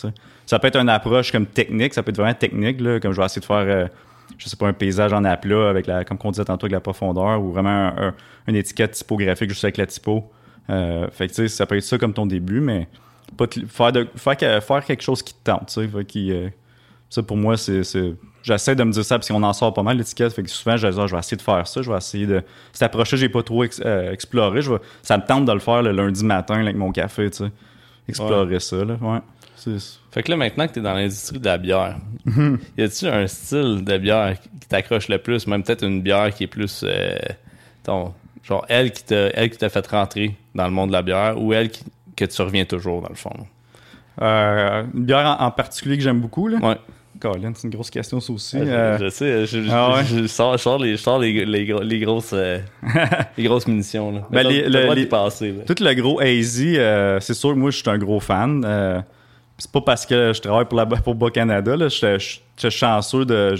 [0.45, 3.19] Ça peut être une approche comme technique, ça peut être vraiment technique, là, comme je
[3.19, 3.87] vais essayer de faire, euh,
[4.37, 6.79] je sais pas, un paysage en aplat, avec la, comme on disait tantôt, avec la
[6.79, 8.13] profondeur, ou vraiment un- un-
[8.47, 10.29] une étiquette typographique juste avec la typo.
[10.69, 12.87] Euh, fait que ça peut être ça comme ton début, mais
[13.37, 15.77] pas faire, faire, faire quelque chose qui te tente.
[16.07, 16.49] qui, euh,
[17.09, 17.81] ça, pour moi, c'est.
[18.41, 20.31] J'essaie de me dire ça parce qu'on en sort pas mal l'étiquette.
[20.33, 21.81] Fait que souvent, je Ah, je vais essayer de faire ça.
[21.81, 22.41] Je vais essayer de.
[22.71, 24.61] Cette approche-là, j'ai pas trop ex- euh, exploré.
[24.61, 27.29] Je vais- ça me tente de le faire le lundi matin là, avec mon café,
[27.29, 27.51] tu sais.
[28.07, 28.95] Explorer ça, là.
[29.01, 29.19] Ouais.
[30.11, 32.57] Fait que là, maintenant que t'es dans l'industrie de la bière, Mm-hmm.
[32.77, 36.45] y a-tu un style de bière qui t'accroche le plus, même peut-être une bière qui
[36.45, 37.17] est plus, euh,
[37.83, 41.01] ton, genre elle qui t'a, elle qui t'a fait rentrer dans le monde de la
[41.01, 41.83] bière, ou elle qui-
[42.15, 43.33] que tu reviens toujours dans le fond?
[44.21, 46.57] Euh, une bière en, en particulier que j'aime beaucoup, là.
[46.59, 46.77] Ouais.
[47.19, 48.57] Colin, c'est une grosse question, ça aussi.
[48.57, 50.05] Je- Euh, Je, sais, je, je- Ah ouais?
[50.05, 52.59] je sors, les, je sors les, les, gros- les grosses, euh,
[53.37, 54.11] les grosses munitions.
[54.11, 54.27] Là.
[54.31, 55.51] Ben, les- le- les- passer.
[55.51, 55.63] Là.
[55.67, 58.63] Tout le gros hazy, euh, c'est sûr, moi, je suis un gros fan.
[58.65, 59.01] Euh,
[59.57, 61.75] c'est pas parce que je travaille pour, la, pour Bas-Canada.
[61.89, 63.55] Je suis chanceux de.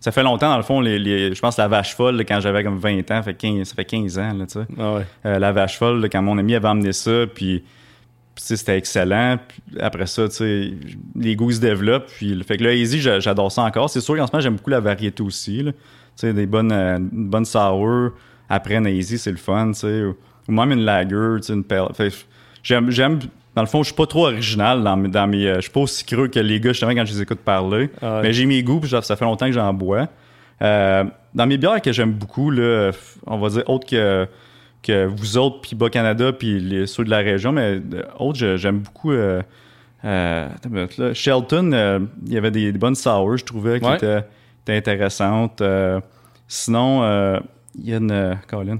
[0.00, 2.64] ça fait longtemps, dans le fond, les, je pense la vache folle, là, quand j'avais
[2.64, 4.66] comme 20 ans, fait 15, ça fait 15 ans, là, tu sais.
[4.78, 5.38] Ah ouais.
[5.38, 7.62] La vache folle, là, quand mon ami avait amené ça, puis,
[8.36, 9.38] c'était excellent.
[9.48, 10.70] Puis après ça, tu sais,
[11.16, 12.06] les goûts se développent.
[12.16, 13.90] Puis, le- fait que là, Easy, j'a- j'adore ça encore.
[13.90, 15.62] C'est sûr qu'en ce moment, j'aime beaucoup la variété aussi.
[15.62, 15.72] là.
[15.72, 15.78] Tu
[16.16, 18.10] sais, des bonnes, euh, une bonne sour.
[18.48, 20.02] Après une Easy, c'est le fun, tu sais.
[20.04, 22.08] Ou, même une lager, tu sais, une que
[22.62, 23.18] j'aime, j'aime,
[23.54, 25.70] dans le fond, je suis pas trop original dans mes, dans mes euh, je suis
[25.70, 27.90] pas aussi creux que les gars, justement, quand je les écoute parler.
[28.02, 28.20] Ah.
[28.22, 30.08] Mais j'ai mes goûts, puis ça ça fait longtemps que j'en bois.
[30.62, 32.90] Euh, dans mes bières que j'aime beaucoup, là,
[33.26, 34.26] on va dire autre que
[34.86, 39.12] que vous autres, puis Bas-Canada, puis ceux de la région, mais euh, autres, j'aime beaucoup.
[39.12, 39.42] Euh,
[40.04, 41.14] euh, minute, là.
[41.14, 43.96] Shelton, euh, il y avait des, des bonnes sours, je trouvais, qui Ouais.
[43.96, 44.24] étaient,
[44.62, 45.62] étaient intéressantes.
[46.48, 47.40] Sinon,
[47.78, 48.38] il y a une.
[48.48, 48.78] Colin.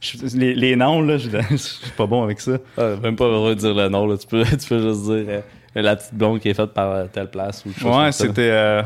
[0.00, 2.52] Je- les, les noms, là, je je suis pas bon avec ça.
[2.78, 4.06] Ah, même pas besoin de dire le nom.
[4.06, 4.16] Là.
[4.16, 5.42] Tu, peux, tu peux juste dire
[5.74, 8.82] la petite blonde qui est faite par telle place ou Ouais, c'était.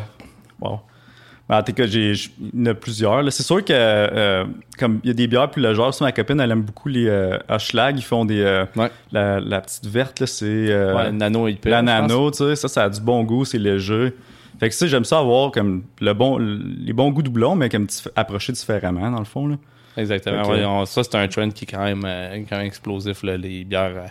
[0.60, 0.80] Ben,
[1.48, 3.22] en tout cas, j'ai, il y en a plusieurs.
[3.22, 3.30] là.
[3.30, 4.44] C'est sûr que, euh,
[4.78, 7.38] comme il y a des bières plus légères, ma copine, elle aime beaucoup les euh,
[7.48, 7.98] Hochelag.
[7.98, 8.40] Ils font des.
[8.40, 8.90] euh, Ouais.
[9.12, 10.44] la, la petite verte, c'est.
[10.46, 11.66] euh, Ouais, nano IP.
[11.66, 14.12] la nano, tu sais, ça, ça a du bon goût, c'est léger.
[14.60, 17.88] Fait que ça, j'aime ça avoir comme le bon, les bons goûts doublons, mais comme
[18.16, 19.56] approchés différemment, dans le fond, là.
[19.96, 20.42] Exactement.
[20.42, 20.48] Ok.
[20.50, 22.02] Ouais, on- ça, c'est un trend qui est quand même,
[22.48, 24.10] quand même explosif, là, les bières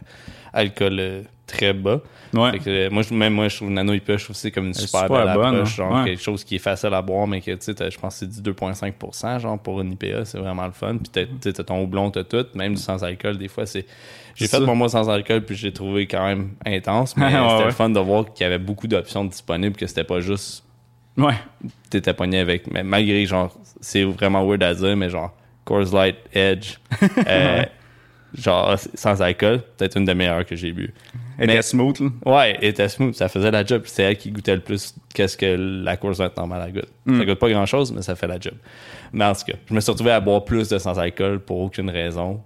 [0.53, 1.23] alcool
[1.57, 2.01] très bas.
[2.33, 2.51] Ouais.
[2.51, 4.65] Fait que, euh, moi, je- même moi, je trouve Nano IPA, je trouve c'est comme
[4.67, 5.71] une super, super belle bonne, approche.
[5.73, 5.75] hein.
[5.75, 6.05] Genre, Ouais.
[6.05, 8.29] quelque chose qui est facile à boire, mais que, tu sais, je pense que c'est
[8.29, 10.97] du 2,5%, genre, pour une IPA, c'est vraiment le fun.
[10.97, 13.85] Puis tu sais, t'as ton houblon, t'as tout, même du sans-alcool, des fois, c'est...
[14.35, 17.71] J'ai fait pour moi sans alcool, puis j'ai trouvé quand même intense, mais Ouais, c'était
[17.71, 20.63] fun de voir qu'il y avait beaucoup d'options disponibles, que c'était pas juste
[21.15, 21.35] Ouais.
[21.91, 22.65] t'étais pogné avec.
[22.71, 25.31] Mais malgré, genre, c'est vraiment weird à dire, mais genre,
[25.65, 26.77] Coors Light Edge,
[27.27, 27.63] euh,
[28.33, 30.93] genre, sans alcool, peut-être une des meilleures que j'ai bu.
[31.37, 32.09] Elle était smooth, là.
[32.25, 33.83] Ouais, elle était smooth, ça faisait la job.
[33.85, 36.89] C'est elle qui goûtait le plus qu'est-ce que la Light normale elle goûte.
[37.05, 37.19] Hmm.
[37.19, 38.53] Ça goûte pas grand chose, mais ça fait la job.
[39.11, 41.59] Mais en tout cas, je me suis retrouvé à boire plus de sans alcool pour
[41.59, 42.41] aucune raison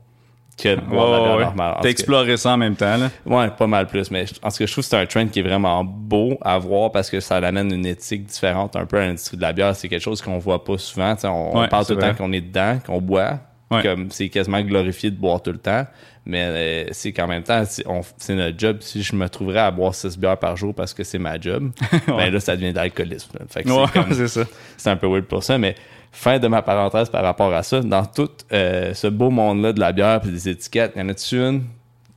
[0.57, 1.75] que de boire de la Ouais, normale.
[1.81, 3.09] T'as exploré ça en même temps, là.
[3.25, 4.09] Ouais, pas mal plus.
[4.09, 6.57] Mais en tout cas, je trouve que c'est un trend qui est vraiment beau à
[6.57, 9.75] voir parce que ça amène une éthique différente un peu à l'industrie de la bière.
[9.75, 11.15] C'est quelque chose qu'on voit pas souvent.
[11.25, 13.39] On, on parle tout le temps qu'on est dedans, qu'on boit.
[13.69, 13.83] Ouais.
[13.83, 15.85] Comme c'est quasiment glorifié de boire tout le temps.
[16.25, 18.77] Mais euh, c'est qu'en même temps, c'est notre job.
[18.81, 21.71] Si je me trouverais à boire 6 bières par jour parce que c'est ma job,
[22.07, 23.31] ben là, ça devient de l'alcoolisme.
[23.39, 23.45] là.
[23.49, 24.27] Fait que Ouais, c'est
[24.77, 24.91] ça.
[24.91, 25.75] un peu weird pour ça, mais
[26.11, 29.79] fin de ma parenthèse par rapport à ça, dans tout euh, ce beau monde-là de
[29.81, 31.63] la bière et des étiquettes, y en a-tu une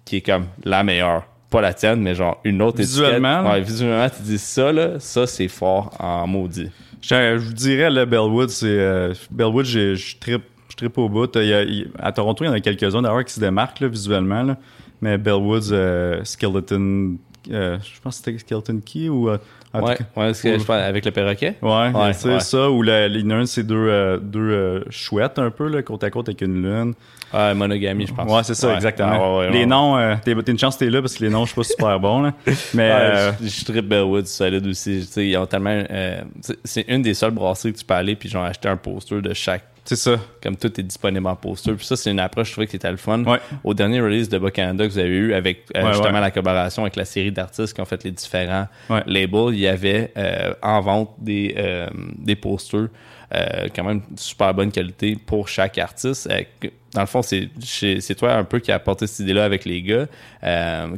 [0.05, 1.25] qui est comme la meilleure?
[1.51, 3.53] Pas la tienne, mais genre une autre Visuellement, étiquette.
[3.55, 6.71] Ouais, visuellement, tu dis ça, là, ça, c'est fort en maudit.
[7.03, 7.09] Je,
[7.39, 8.67] je vous dirais, le Bellwood, c'est.
[8.69, 10.45] euh, Bellwood, j'ai- je trippe
[10.81, 11.31] je trippe au bout.
[11.37, 13.81] Il y a- il- à Toronto, il y en a quelques-uns d'ailleurs qui se démarquent
[13.81, 14.43] là, visuellement.
[14.43, 14.57] là.
[15.03, 17.17] Mais Bellwood's, euh, Skeleton.
[17.51, 19.29] euh, je pense que c'était Skeleton Key ou.
[19.31, 19.39] euh,
[19.73, 21.55] Ouais, ouais, que avec le perroquet.
[21.63, 22.41] Ouais, Ouais, c'est ouais.
[22.41, 22.69] ça.
[22.69, 25.51] Ou la, il y en a un de ces deux, euh, deux euh, chouettes un
[25.51, 26.95] peu, là, côte à côte avec une lune.
[27.33, 28.29] Ouais, monogamie, je pense.
[28.29, 29.43] Ouais, c'est ça, exactement.
[29.43, 31.53] Les noms, euh, t'es- t'as une chance que t'es là parce que les noms, je
[31.53, 32.23] suis pas super bon.
[32.23, 32.33] Là.
[32.75, 35.09] Mais euh, je, je trippe Bellwood solide aussi.
[35.17, 35.85] Ils ont tellement.
[35.89, 38.77] euh, c'est- c'est une des seules brasseries que tu peux aller puis genre acheter un
[38.77, 40.17] poster de chaque c'est ça.
[40.43, 41.73] comme tout est disponible en poster.
[41.75, 43.23] Puis ça, c'est une approche, je trouvais qui était le fun.
[43.25, 43.39] Ouais.
[43.65, 46.21] Au dernier release de Bas Canada que vous avez eu avec euh, Ouais, justement ouais.
[46.21, 48.69] la collaboration avec la série d'artistes qui ont fait les différents
[49.07, 51.89] labels, il y avait euh, en vente des, euh,
[52.19, 52.89] des posters
[53.35, 56.29] euh, quand même de super bonne qualité pour chaque artiste.
[56.61, 59.81] Que- dans le fond, c'est toi un peu qui a apporté cette idée-là avec les
[59.83, 60.07] gars.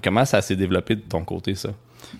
[0.02, 1.68] Comment ça s'est développé de ton côté, ça?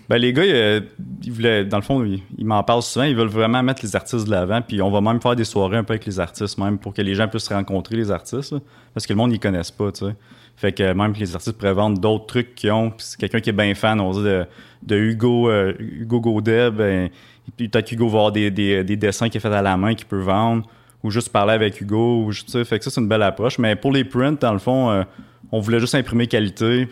[0.09, 0.81] Ben, les gars, euh,
[1.23, 3.05] ils voulaient, dans le fond, ils, m'en parlent souvent.
[3.05, 4.61] Ils veulent vraiment mettre les artistes de l'avant.
[4.61, 7.01] Puis on va même faire des soirées un peu avec les artistes, même pour que
[7.01, 8.55] les gens puissent rencontrer les artistes.
[8.93, 10.15] parce que le monde, ils connaissent pas, tu sais.
[10.55, 12.91] Fait que même que les artistes pourraient vendre d'autres trucs qu'ils ont.
[12.91, 14.45] Puis c'est quelqu'un qui est bien fan, on dit, de,
[14.83, 17.09] de Hugo, euh, Hugo Godet, ben,
[17.57, 20.05] peut-être qu'Hugo va avoir des, des, des dessins qu'il a fait à la main qu'il
[20.05, 20.67] peut vendre.
[21.03, 22.25] Ou juste parler avec Hugo.
[22.25, 23.57] Ou, tu sais, fait que ça, c'est une belle approche.
[23.57, 25.03] Mais pour les prints, dans le fond, euh,
[25.51, 26.87] on voulait juste imprimer qualité.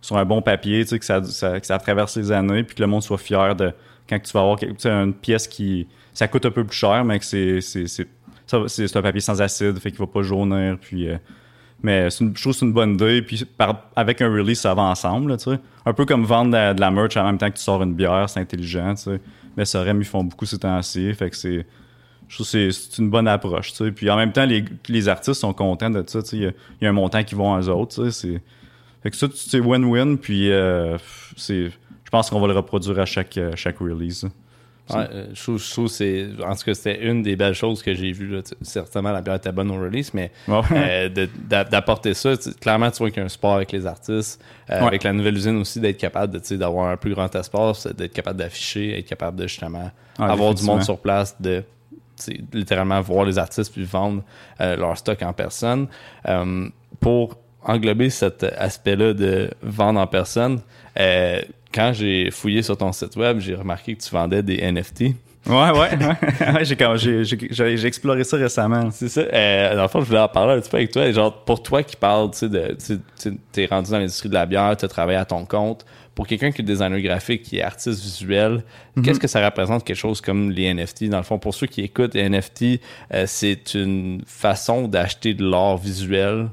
[0.00, 3.02] Sur un bon papier, tu sais, que ça, traverse les années, puis que le monde
[3.02, 3.72] soit fier de
[4.08, 7.24] quand tu vas avoir une pièce qui ça coûte un peu plus cher, mais que
[7.24, 11.16] c'est c'est un papier sans acide, fait qu'il va pas jaunir, puis euh,
[11.82, 13.44] mais je trouve que c'est une bonne idée, puis
[13.94, 17.16] avec un release ça va ensemble, tu sais, un peu comme vendre de la, merch
[17.16, 19.20] en même temps que tu sors une bière, c'est intelligent, tu sais.
[19.56, 21.66] Mais ils font beaucoup ces temps-ci, fait que c'est
[22.28, 23.92] je trouve que c'est- une bonne approche, tu sais.
[23.92, 26.36] Puis en même temps, les, les artistes sont contents de ça, tu sais.
[26.36, 28.42] Il y y, a un montant qui vont aux autres, tu sais.
[29.02, 30.98] Fait que ça, c'est win-win, puis euh,
[31.36, 34.24] c'est, je pense qu'on va le reproduire à chaque, euh, chaque release.
[34.90, 36.28] Ouais, euh, je trouve, je trouve c'est.
[36.42, 38.40] En tout cas, c'était une des belles choses que j'ai vues.
[38.62, 40.62] Certainement, la bière était bonne au release, mais Ouais.
[40.72, 44.42] euh, d'apporter ça, clairement, tu vois qu'il y a un sport avec les artistes.
[44.70, 44.86] Euh, Ouais.
[44.86, 48.38] Avec la nouvelle usine aussi, d'être capable de, d'avoir un plus grand espace, d'être capable
[48.38, 51.62] d'afficher, être capable de justement avoir du monde sur place, de
[52.54, 54.22] littéralement voir les artistes puis vendre
[54.60, 55.86] euh, leur stock en personne.
[56.98, 57.36] Pour
[57.68, 60.60] englober cet aspect-là de vendre en personne,
[60.98, 61.40] euh,
[61.72, 65.14] quand j'ai fouillé sur ton site web, j'ai remarqué que tu vendais des NFT.
[65.46, 66.64] Ouais, ouais, ouais.
[67.50, 68.90] J'ai, exploré ça récemment.
[68.90, 69.22] C'est ça.
[69.22, 71.10] Euh, dans le fond, je voulais en parler un petit peu avec toi.
[71.10, 74.28] Genre, pour toi qui parle, tu sais, de, tu sais, tu es rendu dans l'industrie
[74.28, 75.86] de la bière, tu as travaillé à ton compte.
[76.14, 78.64] Pour quelqu'un qui est designer graphique, qui est artiste visuel,
[79.02, 81.04] qu'est-ce que ça représente quelque chose comme les NFT?
[81.04, 82.80] Dans le fond, pour ceux qui écoutent, les NFT,
[83.14, 86.48] euh, c'est une façon d'acheter de l'art visuel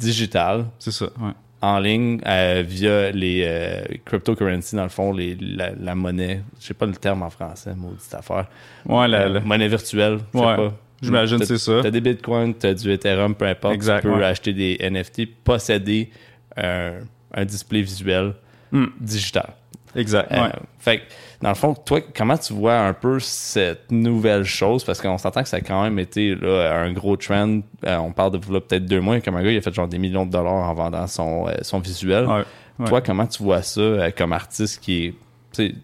[0.00, 1.32] digital C'est ça, ouais.
[1.62, 6.42] en ligne euh, via les euh, cryptocurrencies, dans le fond, les, la, la monnaie.
[6.60, 8.46] Je sais pas le terme en français, maudite affaire.
[8.86, 10.18] Ouais, la, Euh, la- monnaie virtuelle.
[10.34, 10.56] je sais Ouais.
[10.56, 10.72] pas.
[11.02, 11.80] J'imagine c'est ça.
[11.82, 13.74] T'as des bitcoins, t'as du Ethereum, peu importe.
[13.74, 14.24] Exact, tu peux ouais.
[14.24, 16.10] acheter des NFT, posséder
[16.56, 16.98] un,
[17.32, 18.34] un display visuel
[18.72, 18.86] Hmm.
[19.00, 19.54] digital.
[19.96, 20.52] Exact, Euh, ouais.
[20.78, 21.02] fait que,
[21.42, 24.84] dans le fond, toi, comment tu vois un peu cette nouvelle chose?
[24.84, 27.60] Parce qu'on s'entend que ça a quand même été là, un gros trend.
[27.86, 29.98] Euh, on parle de peut-être deux mois, comme un gars, il a fait genre des
[29.98, 32.26] millions de dollars en vendant son, euh, son visuel.
[32.26, 32.44] Ouais,
[32.78, 32.86] ouais.
[32.88, 35.14] Toi, comment tu vois ça euh, comme artiste qui
[35.58, 35.74] est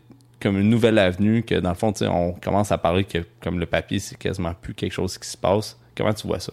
[0.41, 3.67] comme une nouvelle avenue que dans le fond, on commence à parler que comme le
[3.67, 5.79] papier, c'est quasiment plus quelque chose qui se passe.
[5.97, 6.53] Comment tu vois ça?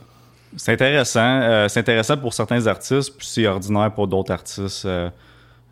[0.56, 1.68] C'est intéressant.
[1.68, 4.88] c'est intéressant pour certains artistes, puis c'est ordinaire pour d'autres artistes.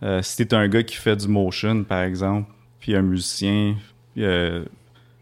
[0.04, 3.76] Euh, si t'es un gars qui fait du motion, par exemple, puis un musicien,
[4.14, 4.64] puis, euh,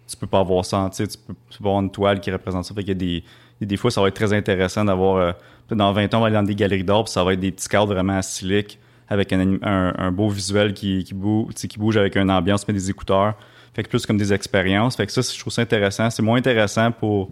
[0.07, 0.89] tu peux pas avoir ça.
[0.93, 2.73] Tu peux, avoir une toile qui représente ça.
[2.73, 3.21] Fait qu'il y a
[3.59, 5.17] des, des, fois, ça va être très intéressant d'avoir.
[5.17, 5.31] euh,
[5.71, 7.51] dans 20 ans, on va aller dans des galeries d'art, puis ça va être des
[7.51, 12.15] petits cadres vraiment à silic, avec un, un, beau visuel qui, bouge, qui bouge avec
[12.15, 13.35] une ambiance, mais des écouteurs.
[13.73, 14.95] Fait que plus comme des expériences.
[14.95, 16.09] Fait que ça, je trouve ça intéressant.
[16.09, 17.29] C'est moins intéressant pour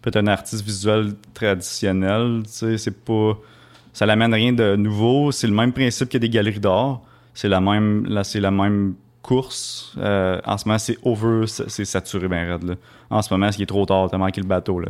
[0.00, 2.42] peut-être un artiste visuel traditionnel.
[2.46, 3.38] C'est pas.
[3.94, 5.32] Ça l'amène rien de nouveau.
[5.32, 7.00] C'est le même principe que des galeries d'art.
[7.32, 8.04] C'est la même.
[8.06, 9.94] Là, c'est la même course.
[9.98, 11.46] Euh, en ce moment, c'est over.
[11.46, 12.74] C'est saturé ben raide, là.
[13.08, 14.08] En ce moment, il est trop tard.
[14.10, 14.88] T'as manqué le bateau, là.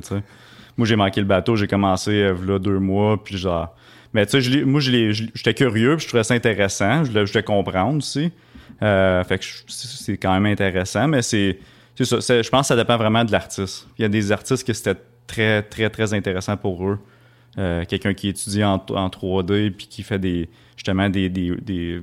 [0.77, 1.55] Moi, j'ai manqué le bateau.
[1.55, 3.75] J'ai commencé, euh, deux mois, puis genre.
[4.13, 7.05] Mais tu sais, moi, j'étais curieux, puis je trouvais ça intéressant.
[7.05, 8.33] Je voulais, comprendre aussi.
[8.83, 11.59] Euh, fait que c'est quand même intéressant, mais c'est-
[11.99, 13.87] Je pense que ça dépend vraiment de l'artiste.
[13.99, 16.99] Il y a des artistes que c'était très, très, très intéressant pour eux.
[17.59, 22.03] Euh, Quelqu'un qui étudie en, en 3D puis qui fait des justement des, des, des,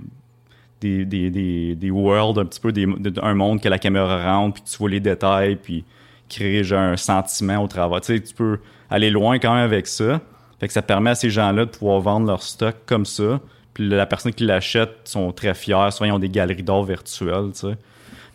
[0.80, 4.56] des, des, des, worlds, un petit peu des, de- un monde que la caméra rentre,
[4.56, 5.84] puis tu vois les détails, puis
[6.30, 8.02] créer genre, un sentiment au travers.
[8.02, 8.60] Tu sais, tu peux
[8.90, 10.22] aller loin quand même avec ça.
[10.60, 13.40] Fait que ça permet à ces gens-là de pouvoir vendre leur stock comme ça.
[13.74, 15.90] Puis la personne qui l'achète sont très fiers.
[15.92, 17.78] Souvent, ils ont des galeries d'or virtuelles, tu sais.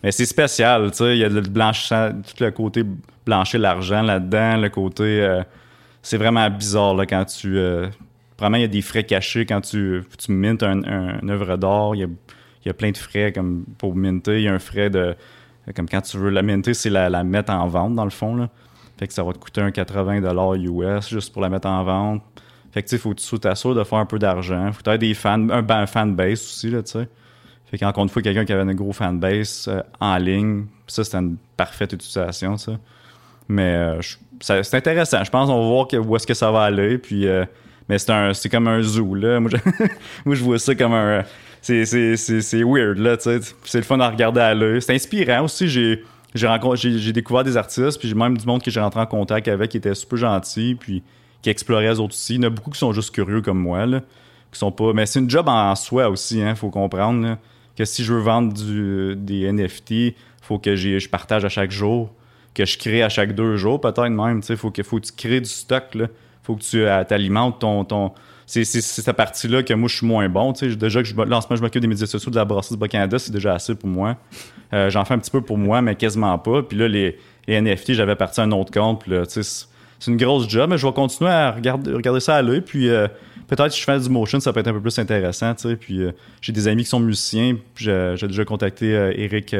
[0.03, 1.15] Mais c'est spécial, tu sais.
[1.17, 2.83] Il y a le blanchissant, tout le côté
[3.25, 5.03] blanchir l'argent là-dedans, le côté...
[5.21, 5.41] euh,
[6.01, 7.57] c'est vraiment bizarre, là, quand tu...
[7.57, 7.87] Euh,
[8.39, 11.95] il y a des frais cachés quand tu, tu mintes un, un, une œuvre d'art.
[11.95, 12.07] Il y a,
[12.65, 14.37] y a plein de frais comme pour minter.
[14.37, 15.15] Il y a un frais de...
[15.75, 18.49] Comme quand tu veux la minter, c'est la, mettre en vente, dans le fond, là.
[18.97, 22.23] Fait que ça va te coûter un 80 US juste pour la mettre en vente.
[22.71, 24.71] Fait que tu faut que tu t'assures de faire un peu d'argent.
[24.71, 26.81] Faut que tu des fans, un, ben, fan base aussi, là.
[27.69, 31.17] Fait qu'encore une fois, quelqu'un qui avait un gros fanbase euh, en ligne, ça, c'était
[31.17, 32.73] une parfaite utilisation, ça.
[33.47, 34.01] Mais euh,
[34.39, 35.23] c'est intéressant.
[35.23, 36.97] Je pense qu'on va voir où est-ce que ça va aller.
[36.97, 37.45] Puis, euh,
[37.89, 39.39] mais c'est comme un zoo, là.
[40.25, 41.23] Moi, je, vois ça comme un.
[41.61, 43.17] C'est, weird, là.
[43.19, 44.81] C'est le fun à regarder à l'œil.
[44.81, 45.67] C'est inspirant aussi.
[45.67, 46.03] J'ai,
[46.35, 49.71] j'ai, découvert des artistes, puis j'ai même du monde que j'ai rentré en contact avec
[49.71, 51.03] qui était super gentil, puis
[51.41, 52.35] qui explorait les autres aussi.
[52.35, 54.01] Il y en a beaucoup qui sont juste curieux comme moi, là.
[54.51, 54.93] Qui sont pas.
[54.93, 57.37] Mais c'est une job en soi aussi, hein, faut comprendre,
[57.77, 62.09] que si je veux vendre du, des NFT, faut que je partage à chaque jour,
[62.57, 64.41] que je crée à chaque deux jours, peut-être même.
[64.49, 65.93] Il faut que, faut que tu crées du stock.
[65.93, 66.07] Là.
[66.41, 68.11] faut que tu euh, t'alimentes ton.
[68.47, 70.53] c'est, cette partie-là que moi, je suis moins bon.
[70.53, 70.75] tu sais.
[70.75, 72.73] Déjà que je, là, en ce moment, je m'occupe des médias sociaux de la brasserie
[72.73, 74.17] du Bas-Canada, c'est déjà assez pour moi.
[74.73, 76.63] Euh, j'en fais un petit peu pour moi, mais quasiment pas.
[76.63, 77.17] Puis là, les,
[77.47, 79.03] NFT, j'avais parti à un autre compte.
[79.27, 79.67] c'est,
[80.07, 82.61] une grosse job, mais je vais continuer à regarder, regarder ça à l'œil.
[82.61, 83.07] Puis euh,
[83.47, 85.53] peut-être si je fais du motion, ça peut être un peu plus intéressant.
[85.79, 86.01] Puis
[86.41, 87.55] j'ai des amis qui sont musiciens.
[87.75, 89.55] J'ai, déjà contacté Eric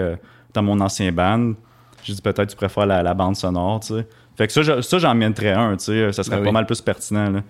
[0.54, 1.54] dans mon ancien band.
[2.04, 3.80] J'ai dit peut-être tu préfères la, la bande sonore.
[3.82, 4.08] tu sais.
[4.38, 5.76] Fait que ça, je- ça j'en mènerais un.
[5.78, 6.12] tu sais.
[6.14, 6.54] Ça serait Ben pas oui.
[6.54, 7.30] mal plus pertinent.
[7.30, 7.42] Là.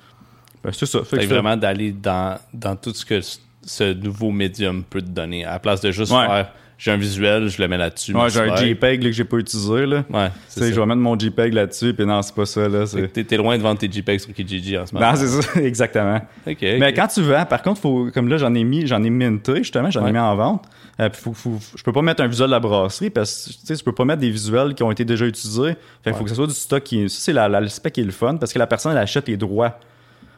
[0.64, 1.00] Ben, c'est ça.
[1.00, 4.32] Fait Fait que que ça- vraiment d'aller dans, dans tout ce que ce- ce nouveau
[4.32, 5.44] médium peut te donner.
[5.46, 6.26] À la place de juste Ouais.
[6.26, 8.14] faire j'ai un visuel, je le mets là-dessus.
[8.16, 8.56] Ouais, j'ai un.
[8.56, 9.86] JPEG là, que j'ai pas utilisé.
[9.86, 10.04] Là.
[10.10, 10.72] Ouais, c'est ça.
[10.72, 12.70] je vais mettre mon JPEG là-dessus, puis non, c'est pas ça.
[12.70, 13.08] Là, c'est...
[13.12, 15.10] T'es t'es loin de vendre tes JPEG sur Kijiji en ce moment.
[15.12, 16.22] Non, c'est ça, exactement.
[16.46, 19.10] Ok, Mais quand tu vends, par contre, faut, comme là, j'en ai mis, j'en ai
[19.10, 20.10] minté, justement, j'en Ouais.
[20.10, 20.66] ai mis en vente.
[21.00, 23.74] Euh, puis faut, faut- je peux pas mettre un visuel de la brasserie parce que
[23.74, 25.76] tu peux pas mettre des visuels qui ont été déjà utilisés.
[26.04, 27.08] Fait qu'il faut que ce soit du stock qui.
[27.10, 27.62] Ça, c'est la-
[27.94, 29.80] qui est le fun parce que la personne, elle achète les droits.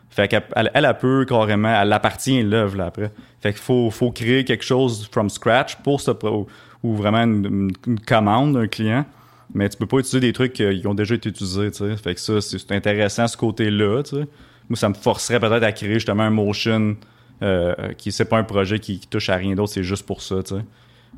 [0.10, 3.12] Fait qu'elle elle, elle, peut carrément, elle appartient l'œuvre là après.
[3.42, 6.48] Fait qu'il faut, faut créer quelque chose from scratch pour ce pro,
[6.84, 7.72] ou vraiment une,
[8.06, 9.06] commande d'un client.
[9.54, 11.98] Mais tu peux pas utiliser des trucs qui ont déjà été utilisés, tu sais.
[11.98, 14.28] Fait que ça, c'est intéressant ce côté-là, tu sais.
[14.70, 16.96] Moi, ça me forcerait peut-être à créer justement un motion
[17.42, 20.44] euh, qui c'est pas un projet qui, touche à rien d'autre, c'est juste pour ça,
[20.44, 20.62] tu sais.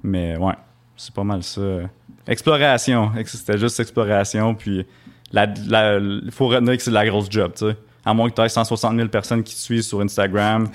[0.04, 0.54] Mais ouais,
[0.96, 1.62] c'est pas mal ça.
[2.28, 4.86] Exploration, Ex- c'était juste exploration, puis
[5.34, 7.76] il faut retenir que c'est de la grosse job, tu sais.
[8.04, 10.68] À moins que tu aies 160 000 personnes qui te suivent sur Instagram,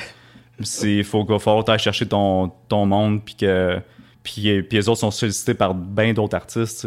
[0.82, 3.80] il faut qu'il faut que tu chercher ton, ton monde, puis que
[4.22, 6.86] puis, puis les autres sont sollicités par bien d'autres artistes.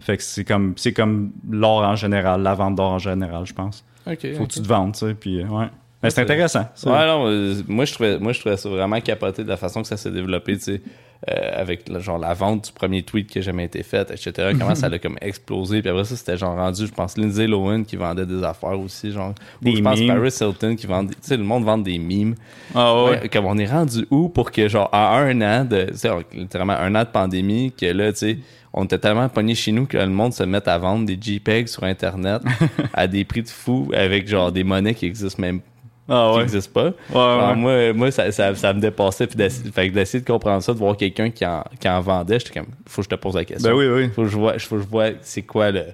[0.00, 3.54] Fait que c'est comme c'est comme l'art en général, la vente d'art en général, je
[3.54, 3.84] pense.
[4.06, 5.66] Ok, Faut que tu te vendes, tu sais, puis ouais.
[6.02, 6.66] Mais c'est c'est- intéressant.
[6.74, 6.90] ça.
[6.92, 9.82] Ouais, non, euh, moi je trouvais, moi je trouvais ça vraiment capoté de la façon
[9.82, 10.80] que ça s'est développé, tu sais,
[11.28, 14.52] euh, avec le- genre la vente du premier tweet qui a jamais été fait, etc.
[14.56, 17.82] Comment ça a comme explosé, puis après ça c'était genre rendu, je pense Lindsay Lohan
[17.82, 19.34] qui vendait des affaires aussi, genre,
[19.64, 20.00] ou je pense.
[20.06, 22.36] Paris Hilton qui vendait, tu sais, le monde vend des mimes.
[22.76, 23.10] Ah ouais.
[23.22, 26.10] Ouais, comme on est rendu où pour que genre à un an de, tu sais,
[26.32, 28.38] littéralement un an de pandémie, que là, tu sais,
[28.72, 31.66] on était tellement pogné chez nous que le monde se mette à vendre des JPEG
[31.66, 32.42] sur internet
[32.92, 35.60] à des prix de fou avec genre des monnaies qui existent même
[36.08, 36.42] Ah qui ouais.
[36.44, 36.84] n'existent pas.
[36.86, 37.54] Ouais, Alors, ouais.
[37.56, 39.26] moi, moi ça, ça, ça me dépassait.
[39.26, 42.68] Puis d'essayer, de comprendre ça, de voir quelqu'un qui en, qui en vendait, j'étais comme,
[42.86, 43.70] faut que je te pose la question.
[43.70, 44.10] Ben oui, oui.
[44.14, 45.84] Faut que je vois, faut que je vois c'est quoi le,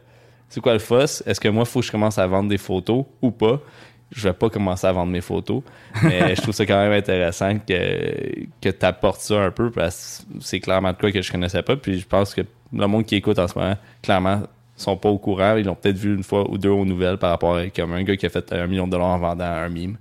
[0.49, 1.23] c'est quoi le fuss?
[1.27, 3.61] Est-ce que moi, faut que je commence à vendre des photos ou pas?
[4.15, 5.63] Je vais pas commencer à vendre mes photos.
[6.05, 10.25] Mais je trouve ça quand même intéressant que, que tu apportes ça un peu parce
[10.33, 11.75] que c'est clairement de quoi que je connaissais pas.
[11.75, 14.43] Puis je pense que le monde qui écoute en ce moment, clairement,
[14.77, 15.57] sont pas au courant.
[15.57, 18.03] Ils l'ont peut-être vu une fois ou deux aux nouvelles par rapport à comme un
[18.03, 19.97] gars qui a fait un million de dollars en vendant un mime.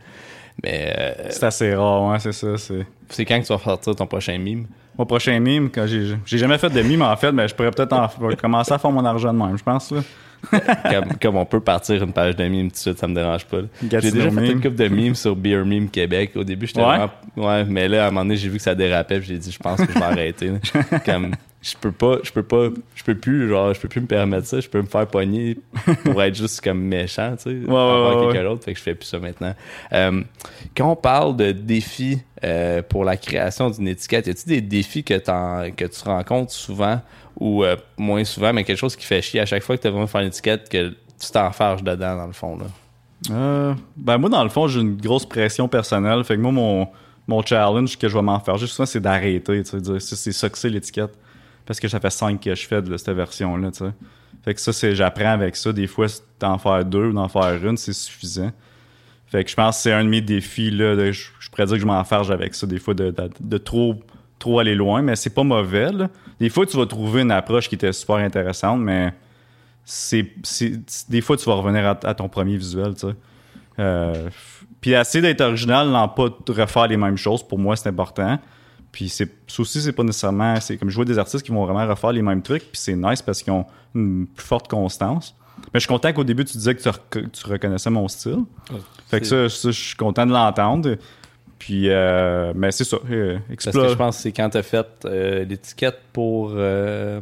[0.63, 2.57] Mais euh, C'est assez rare, ouais, c'est ça.
[2.57, 3.25] C'est...
[3.25, 4.65] quand que tu vas sortir ton prochain mime?
[4.97, 7.71] Mon prochain mime, quand j'ai, j'ai jamais fait de mime en fait, mais je pourrais
[7.71, 8.07] peut-être en-
[8.41, 9.91] commencer à faire mon argent de même, je pense.
[9.91, 10.01] Là.
[10.91, 13.45] comme, comme on peut partir une page de mime tout de suite, ça me dérange
[13.45, 13.59] pas.
[13.81, 16.31] J'ai déjà fait une couple de mimes sur Beer Meme Québec.
[16.35, 16.85] Au début, j'étais Ouais?
[16.97, 17.09] vraiment.
[17.37, 19.57] Ouais, mais là, à un moment donné, j'ai vu que ça dérapait, j'ai dit, je
[19.57, 20.49] pense que je vais arrêter.
[20.49, 20.99] là.
[21.05, 21.31] comme,
[21.63, 24.45] je peux pas, je peux pas, je peux plus, genre, je peux plus me permettre
[24.45, 24.59] ça.
[24.59, 25.57] Je peux me faire pogner
[26.03, 28.65] pour être juste comme méchant, tu sais, ouais, avoir ouais, quelqu'un d'autre.
[28.65, 29.55] Fait que je fais plus ça maintenant.
[29.93, 30.21] Euh,
[30.75, 35.03] quand on parle de défis euh, pour la création d'une étiquette, y a-t-il des défis
[35.05, 37.01] que, t'en- que tu rencontres souvent
[37.39, 39.89] ou euh, moins souvent, mais quelque chose qui fait chier à chaque fois que tu
[39.89, 42.65] vas faire une étiquette que tu t'enfarges dedans, dans le fond, là?
[43.95, 46.23] Ben moi, dans le fond, j'ai une grosse pression personnelle.
[46.25, 46.87] Fait que moi, mon,
[47.25, 49.63] mon challenge que je vais m'en faire juste souvent, c'est d'arrêter.
[49.63, 51.17] tu sais, c'est ça que c'est l'étiquette.
[51.65, 53.71] Parce que ça fait 5 que je fais de cette version-là.
[54.43, 55.71] Fait que ça, c'est j'apprends avec ça.
[55.71, 56.07] Des fois,
[56.39, 58.51] d'en faire deux ou d'en faire une, c'est suffisant.
[59.27, 60.71] Fait que je pense que c'est un de mes défis.
[60.71, 63.95] Là, je, je pourrais dire que je m'enfarge avec ça, des fois, de, trop,
[64.39, 65.01] trop aller loin.
[65.01, 65.89] Mais c'est pas mauvais.
[66.39, 69.13] Des fois, tu vas trouver une approche qui était super intéressante, mais
[69.85, 70.33] c'est,
[71.09, 72.93] des fois, tu vas revenir à, ton premier visuel.
[72.95, 73.07] tu.
[73.79, 74.29] Euh,
[74.81, 78.37] puis essayer d'être original, n'en pas refaire les mêmes choses, pour moi, c'est important.
[78.93, 80.57] Puis c'est ça aussi, c'est pas nécessairement.
[80.61, 82.95] C'est comme je vois des artistes qui vont vraiment refaire les mêmes trucs, puis c'est
[82.95, 85.35] nice parce qu'ils ont une plus forte constance.
[85.73, 88.43] Mais je suis content qu'au début, tu disais que tu, rec- tu reconnaissais mon style.
[89.07, 90.95] Fait que ça, ça, je suis content de l'entendre.
[91.59, 92.97] Puis, euh, mais c'est ça.
[93.09, 93.37] euh,
[93.71, 97.19] Parce que je pense que c'est quand tu as fait euh, l'étiquette pour euh,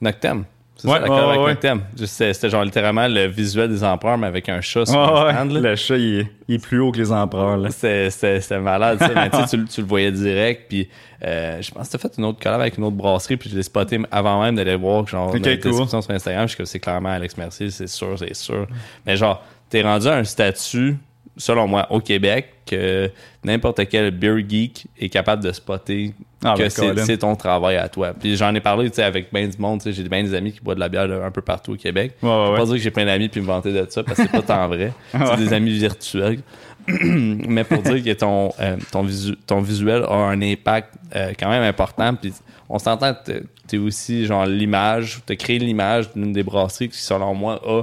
[0.00, 0.44] Noctem.
[0.80, 1.48] C'est Ouais, ça, ouais, avec ouais.
[1.54, 1.80] Noctem.
[1.98, 5.32] Juste, C'était genre littéralement le visuel des empereurs, mais avec un chat sur un ouais,
[5.34, 5.50] stand.
[5.50, 5.60] là.
[5.70, 7.56] le chat, il est, il est plus haut que les empereurs.
[7.56, 7.70] Là.
[7.70, 9.10] C'était- malade, ça.
[9.12, 10.66] Mais tu, sais, tu, le- le voyais direct.
[10.68, 10.88] Puis
[11.24, 13.36] euh, je pense que tu fait une autre collab avec une autre brasserie.
[13.36, 15.62] Puis je l'ai spoté avant même d'aller voir genre, Ok, dans la cool.
[15.72, 16.46] description sur Instagram.
[16.48, 18.66] Je suis c'est clairement Alex Mercier, c'est sûr, c'est sûr.
[19.04, 20.96] Mais genre, t'es rendu à un statut
[21.38, 23.10] selon moi, au Québec, que
[23.42, 26.12] n'importe quel beer geek est capable de spotter
[26.44, 28.12] Ah, que ben, c'est ton travail à toi.
[28.12, 30.80] Puis j'en ai parlé, avec bien du monde, j'ai bien des amis qui boivent de
[30.80, 32.12] la bière un peu partout au Québec.
[32.22, 32.56] Ouais, ouais, ouais.
[32.58, 34.42] pas dire que j'ai plein d'amis puis me vanter de ça parce que c'est pas
[34.42, 34.92] tant vrai.
[35.12, 36.40] C'est des amis virtuels.
[36.88, 41.50] Mais pour dire que ton, euh, ton, visu- ton visuel a un impact euh, quand
[41.50, 42.14] même important.
[42.14, 42.32] Puis
[42.68, 46.88] on s'entend que tu es aussi genre l'image, tu as créé l'image d'une des brasseries
[46.88, 47.82] qui, selon moi, a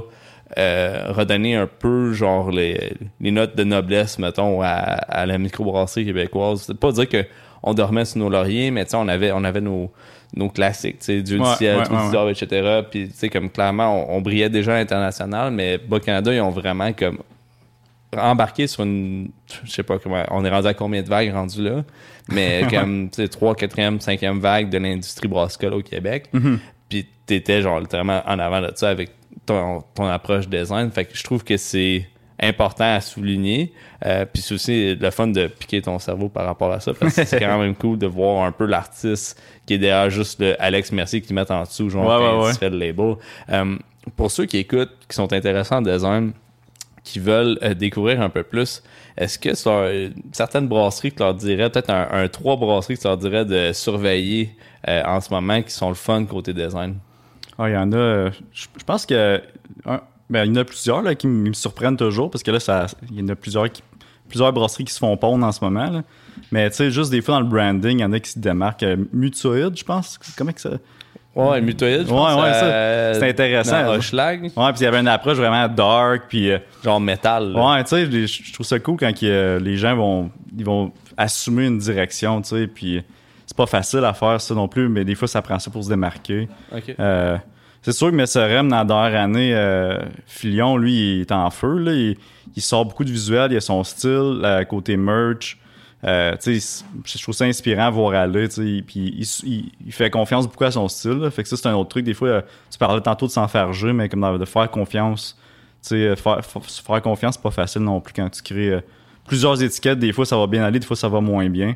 [0.57, 6.05] euh, redonné un peu genre les, les notes de noblesse, mettons, à, à la microbrasserie
[6.05, 6.63] québécoise.
[6.67, 7.25] C'est pas dire que
[7.63, 9.91] on dormait sur nos lauriers, mais tu sais, on avait, on avait nos,
[10.35, 12.81] nos classiques, tu sais, Dieu Ouais, du ciel, ouais, Trou ouais, du etc.
[12.89, 16.51] Puis, tu sais, comme clairement, on, on brillait déjà à l'international, mais Bas-Canada, ils ont
[16.51, 17.17] vraiment comme
[18.15, 19.29] embarqué sur une,
[19.63, 21.83] je sais pas comment, on est rendu à combien de vagues rendu là,
[22.29, 26.29] mais comme, tu sais, 3, 4e, 5e vague de l'industrie brassicole au Québec.
[26.89, 29.11] Puis t'étais genre littéralement en avant de ça avec
[29.45, 30.91] ton, ton approche design.
[30.91, 32.07] Fait que je trouve que c'est
[32.41, 33.71] important à souligner.
[34.05, 37.15] Euh, puis c'est aussi le fun de piquer ton cerveau par rapport à ça parce
[37.15, 40.61] que c'est quand même cool de voir un peu l'artiste qui est derrière juste le
[40.61, 42.53] Alex Mercier qui met en dessous, genre, Ouais, ouais, ouais.
[42.53, 43.15] fait le label.
[43.49, 43.77] Euh,
[44.15, 46.33] pour ceux qui écoutent, qui sont intéressés en design,
[47.05, 48.83] qui veulent euh, découvrir un peu plus,
[49.15, 53.17] est-ce que un- certaines brasseries que leur dirais, peut-être un, trois brasseries que tu leur
[53.17, 54.55] dirais de surveiller
[54.89, 56.95] euh, en ce moment qui sont le fun côté design?
[57.57, 57.95] Ah, il y en a.
[57.95, 59.41] euh, Je pense que.
[60.29, 62.87] ben, il y en a plusieurs là, qui me surprennent toujours parce que là, ça,
[63.11, 63.67] il y en a plusieurs,
[64.27, 66.03] plusieurs brasseries qui se font pondre en ce moment.
[66.51, 68.39] Mais tu sais, juste des fois dans le branding, il y en a qui se
[68.39, 68.83] démarquent.
[68.83, 70.17] Euh, Mutoid, je pense.
[70.37, 70.71] Comment que ça.
[71.35, 73.71] Ouais, Mutoid, je Ouais, ouais, ça, euh, c'est intéressant.
[74.55, 76.23] Ouais, puis il y avait une approche vraiment dark.
[76.29, 76.49] Puis.
[76.51, 77.51] euh, genre métal.
[77.51, 77.73] là.
[77.75, 81.65] Ouais, tu sais, je trouve ça cool quand a- les gens vont, ils vont assumer
[81.67, 83.03] une direction, tu sais, puis
[83.45, 85.83] c'est pas facile à faire ça non plus, mais des fois ça prend ça pour
[85.83, 86.47] se démarquer.
[86.75, 86.95] Ok.
[86.99, 87.37] Euh,
[87.81, 91.77] c'est sûr que Messerem, dans la dernière année, euh, Filion, lui, il est en feu,
[91.77, 92.17] là, il,
[92.55, 95.57] il sort beaucoup de visuels, il a son style, euh, côté merch.
[96.05, 98.83] Euh, je trouve ça inspirant à voir aller, puis
[99.17, 101.31] il, il- il fait confiance beaucoup à son style, là.
[101.31, 102.05] fait que ça c'est un autre truc.
[102.05, 102.41] Des fois, euh,
[102.71, 105.35] tu parlais tantôt de s'enfarger, mais comme de faire confiance
[105.91, 108.81] euh, faire, faire confiance, c'est pas facile non plus quand tu crées euh,
[109.27, 109.99] plusieurs étiquettes.
[109.99, 111.75] Des fois, ça va bien aller, des fois, ça va moins bien.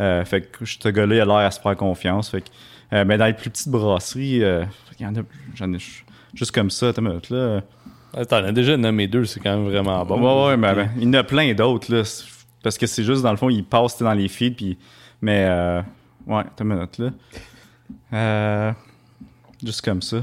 [0.00, 2.30] Euh, fait que ce gars-là, il a l'air à se faire confiance.
[2.30, 4.64] Fait que, mais dans les plus petites brasseries, euh,
[4.98, 5.20] il y en a,
[5.56, 5.78] j'en ai
[6.34, 6.92] juste comme ça.
[7.00, 7.62] Minute, là.
[8.16, 10.20] Attends, on a déjà nommé deux, c'est quand même vraiment bon.
[10.20, 12.02] ouais, ouais, mais ben, il y en a plein d'autres, là.
[12.62, 14.78] Parce que c'est juste, dans le fond, tu sais, dans les feeds, puis...
[15.20, 15.80] Mais, euh,
[16.26, 17.10] ouais, attends une minute, là.
[18.12, 18.72] Euh,
[19.64, 20.18] juste comme ça.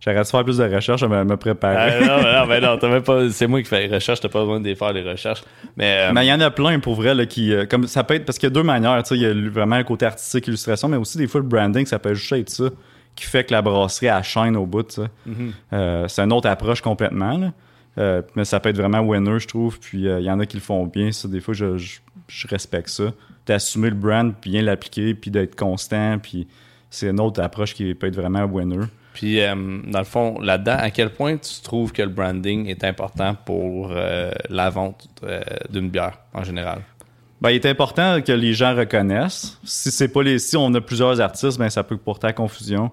[0.00, 1.76] J'arrête de faire plus de recherches, je vais me préparer.
[1.76, 4.28] Ah, non, non, ben non, t'as même pas, c'est moi qui fais les recherches, t'as
[4.28, 5.44] pas besoin de faire les recherches.
[5.76, 8.02] Mais, euh, Mais il y en a plein pour vrai là, qui euh, comme ça
[8.02, 9.84] peut être parce qu'il y a deux manières, tu sais, il y a vraiment le
[9.84, 12.64] côté artistique illustration, mais aussi des fois le branding, ça peut juste être ça
[13.14, 15.00] qui fait que la brasserie elle shine au bout.
[15.72, 17.52] Euh, c'est une autre approche complètement là.
[17.98, 19.78] Euh, mais ça peut être vraiment winner, je trouve.
[19.78, 21.12] Puis euh, il y en a qui le font bien.
[21.12, 23.12] Ça, des fois, je, je, je respecte ça.
[23.46, 26.18] D'assumer le brand, puis bien l'appliquer, puis d'être constant.
[26.18, 26.46] Puis
[26.90, 28.86] c'est une autre approche qui peut être vraiment winner.
[29.14, 29.54] Puis, euh,
[29.86, 33.92] dans le fond, là-dedans, à quel point tu trouves que le branding est important pour
[34.48, 35.06] la vente
[35.68, 36.80] d'une bière en général?
[37.42, 39.58] Ben, il est important que les gens reconnaissent.
[39.64, 42.90] Si c'est pas les, si on a plusieurs artistes, ben ça peut porter à confusion.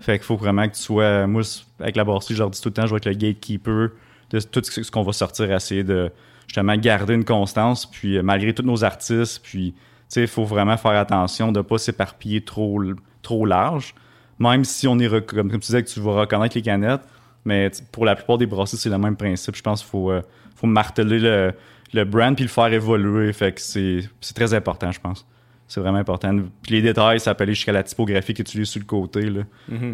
[0.00, 1.42] Fait qu'il faut vraiment que tu sois, moi
[1.78, 3.90] avec la brasserie, je leur dis tout le temps, je vais être le gatekeeper
[4.30, 6.10] de tout ce qu'on va sortir, essayer de
[6.46, 10.44] justement garder une constance, puis euh, malgré tous nos artistes, puis tu sais, il faut
[10.44, 12.82] vraiment faire attention de pas s'éparpiller trop,
[13.22, 13.94] trop large.
[14.38, 17.02] Même si on est, comme, comme tu disais, que tu vas reconnaître les canettes,
[17.44, 19.54] mais pour la plupart des brasseries, c'est le même principe.
[19.54, 20.22] Je pense qu'il faut, euh,
[20.56, 21.52] faut marteler le,
[21.92, 23.32] le brand puis le faire évoluer.
[23.32, 25.26] Fait que c'est c'est très important, je pense.
[25.68, 26.36] C'est vraiment important.
[26.62, 29.22] Puis les détails, ça peut aller jusqu'à la typographie que tu lis sur le côté,
[29.30, 29.42] là.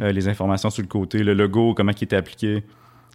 [0.02, 2.64] Euh, les informations sur le côté, le logo, comment il est appliqué,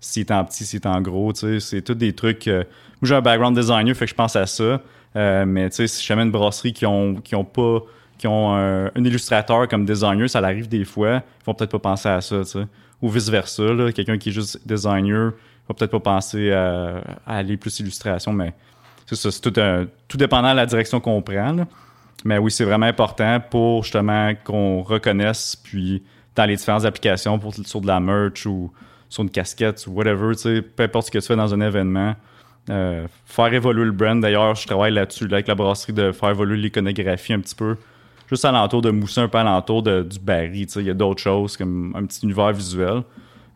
[0.01, 2.47] s'il est en petit, s'il est en gros, tu sais, c'est tous des trucs.
[2.47, 2.63] Moi,
[3.03, 4.81] j'ai un background designer, fait que je pense à ça.
[5.15, 7.79] Euh, mais tu sais, si jamais une brasserie qui ont, qui ont pas,
[8.17, 12.09] qui ont un, illustrateur comme designer, ça l'arrive des fois, ils vont peut-être pas penser
[12.09, 12.67] à ça, tu sais.
[13.01, 13.91] Ou vice-versa, là.
[13.91, 15.31] Quelqu'un qui est juste designer
[15.67, 18.53] va peut-être pas penser à, aller plus illustration, mais
[19.05, 21.55] c'est ça, c'est tout, un- tout dépendant de la direction qu'on prend.
[22.23, 26.01] Mais oui, c'est vraiment important pour justement qu'on reconnaisse, puis
[26.35, 28.71] dans les différentes applications, pour, sur de la merch ou
[29.09, 31.61] sur une casquette ou whatever, tu sais, peu importe ce que tu fais dans un
[31.61, 32.15] événement,
[32.69, 34.19] euh, faire évoluer le brand.
[34.19, 37.75] D'ailleurs, je travaille là-dessus, là, avec la brasserie, de faire évoluer l'iconographie un petit peu.
[38.29, 40.17] Juste alentour de mousser un peu alentour de, du
[40.67, 43.03] sais, il y a d'autres choses comme un petit univers visuel.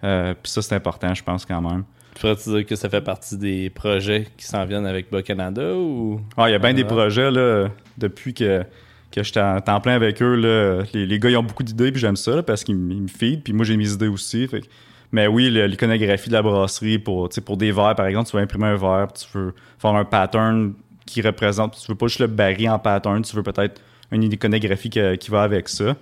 [0.04, 1.84] Euh, puis ça, c'est important, je pense, quand même.
[2.14, 5.74] Tu pourrais-tu dire que ça fait partie des projets qui s'en viennent avec Bas Canada
[5.74, 6.22] ou?
[6.38, 6.88] Ah, il y a bien des Ouais.
[6.88, 8.64] projets là, depuis que,
[9.12, 10.36] que j'étais en temps plein avec eux.
[10.36, 13.08] Là, les, les gars ils ont beaucoup d'idées puis j'aime ça là, parce qu'ils me
[13.08, 13.41] feed.
[13.43, 14.47] Puis moi j'ai mes idées aussi.
[14.47, 14.68] Fait que
[15.12, 18.68] Mais oui, l'iconographie de la brasserie pour, pour des verres, par exemple, tu veux imprimer
[18.68, 20.74] un verre, tu veux faire un pattern
[21.05, 23.82] qui représente, tu veux pas juste le baril en pattern, tu veux peut-être
[24.12, 25.95] une iconographie qui va avec ça.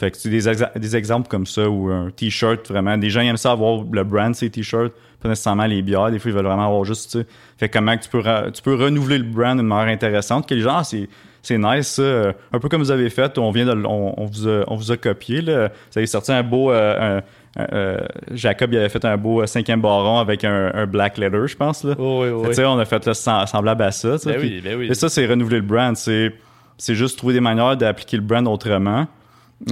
[0.00, 0.40] Fait que tu des,
[0.76, 2.96] des exemples comme ça ou un t-shirt vraiment.
[2.96, 6.10] Des gens ils aiment ça avoir le brand ces t-shirts, pas nécessairement les bières.
[6.10, 7.26] Des fois ils veulent vraiment avoir juste tu sais.
[7.58, 10.62] Fait que comment tu peux tu peux renouveler le brand d'une manière intéressante que les
[10.62, 11.06] gens ah, c'est
[11.42, 12.02] c'est nice ça.
[12.02, 14.96] Euh, un peu comme vous avez fait, on vient de on, on vous a vous
[14.96, 15.68] copié là.
[15.68, 17.20] Vous avez sorti un beau euh,
[17.58, 17.98] euh,
[18.30, 21.56] Jacob il avait fait un beau euh, cinquième baron avec un, un black leather je
[21.56, 21.94] pense là.
[21.98, 22.64] Oh, oui, oui.
[22.64, 24.18] on a fait sem- semblable à ça.
[24.18, 24.82] sais, Ben puis- oui, ben.
[24.90, 25.96] Et ça, c'est renouveler le brand.
[25.96, 26.32] C'est,
[26.78, 29.06] c'est juste trouver des manières d'appliquer le brand autrement.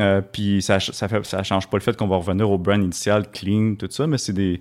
[0.00, 2.82] Euh, puis ça, ça, fait, ça change pas le fait qu'on va revenir au brand
[2.82, 4.60] initial, clean, tout ça, mais c'est des.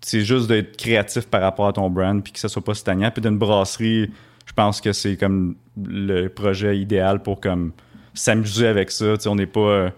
[0.00, 3.10] C'est juste d'être créatif par rapport à ton brand, puis que ça soit pas stagnant.
[3.10, 4.10] Puis d'une brasserie,
[4.46, 7.72] je pense que c'est comme le projet idéal pour comme
[8.14, 9.14] s'amuser avec ça.
[9.26, 9.60] On n'est pas.
[9.60, 9.90] euh,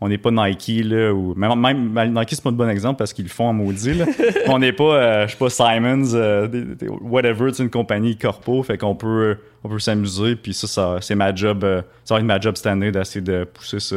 [0.00, 3.12] on n'est pas Nike, là, ou même, même Nike, c'est pas un bon exemple parce
[3.12, 4.04] qu'ils le font en maudit, là.
[4.48, 8.16] on n'est pas, euh, je sais pas, Simons, euh, des- des- whatever, sais, une compagnie
[8.16, 12.14] corpo, fait qu'on peut, on peut s'amuser, puis ça, ça c'est ma job, euh, ça
[12.14, 13.96] va être ma job cette année d'essayer de pousser ça.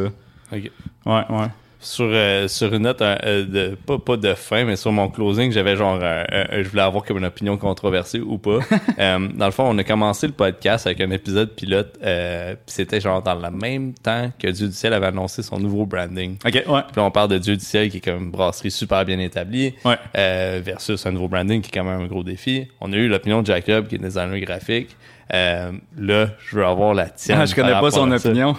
[1.04, 1.46] Ouais, ouais.
[1.80, 5.52] Sur, euh, sur une note euh, de pas, pas de fin, mais sur mon closing,
[5.52, 8.58] j'avais genre un- un- je voulais avoir comme une opinion controversée ou pas.
[8.98, 13.00] Euh, dans le fond, on a commencé le podcast avec un épisode pilote, euh, c'était
[13.00, 16.36] genre dans le même temps que Dieu du ciel avait annoncé son nouveau branding.
[16.44, 16.62] Ok, ouais.
[16.64, 19.20] Puis là, on parle de Dieu du ciel qui est comme une brasserie super bien
[19.20, 19.94] établie Ouais.
[20.16, 22.66] euh, versus un nouveau branding qui est quand même un gros défi.
[22.80, 24.96] On a eu l'opinion de Jacob qui est designer graphique.
[25.34, 27.38] Euh, là, je veux avoir la tienne.
[27.42, 28.56] Ah, je connais pas son opinion.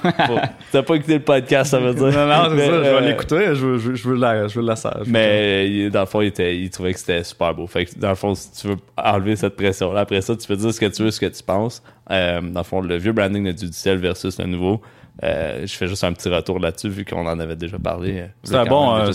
[0.71, 2.05] T'as pas écouté le podcast, ça veut dire.
[2.05, 4.47] non, non, c'est ça, je vais euh, l'écouter, je veux, je, veux- je veux la,
[4.47, 5.07] je veux la sage.
[5.07, 7.65] Mais dans le fond, il, était, il trouvait que c'était super beau.
[7.65, 10.55] Fait que dans le fond, si tu veux enlever cette pression-là, après ça, tu peux
[10.55, 11.81] dire ce que tu veux, ce que tu penses.
[12.11, 14.81] Euh, dans le fond, le vieux branding de Dudicel versus le nouveau.
[15.23, 18.25] euh, je fais juste un petit retour là-dessus vu qu'on en avait déjà parlé.
[18.43, 19.11] C'est un, bon, euh,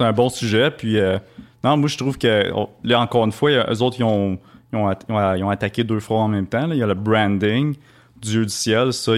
[0.00, 0.70] un bon sujet.
[0.70, 1.18] Puis, euh,
[1.64, 2.50] non, moi, je trouve que,
[2.84, 4.38] là, encore une fois, il y a- eux autres, ils ont,
[4.72, 6.70] ils ont, attaqué deux fois en même temps.
[6.70, 7.74] Il y a le branding,
[8.20, 9.12] Dieu du ciel, ça,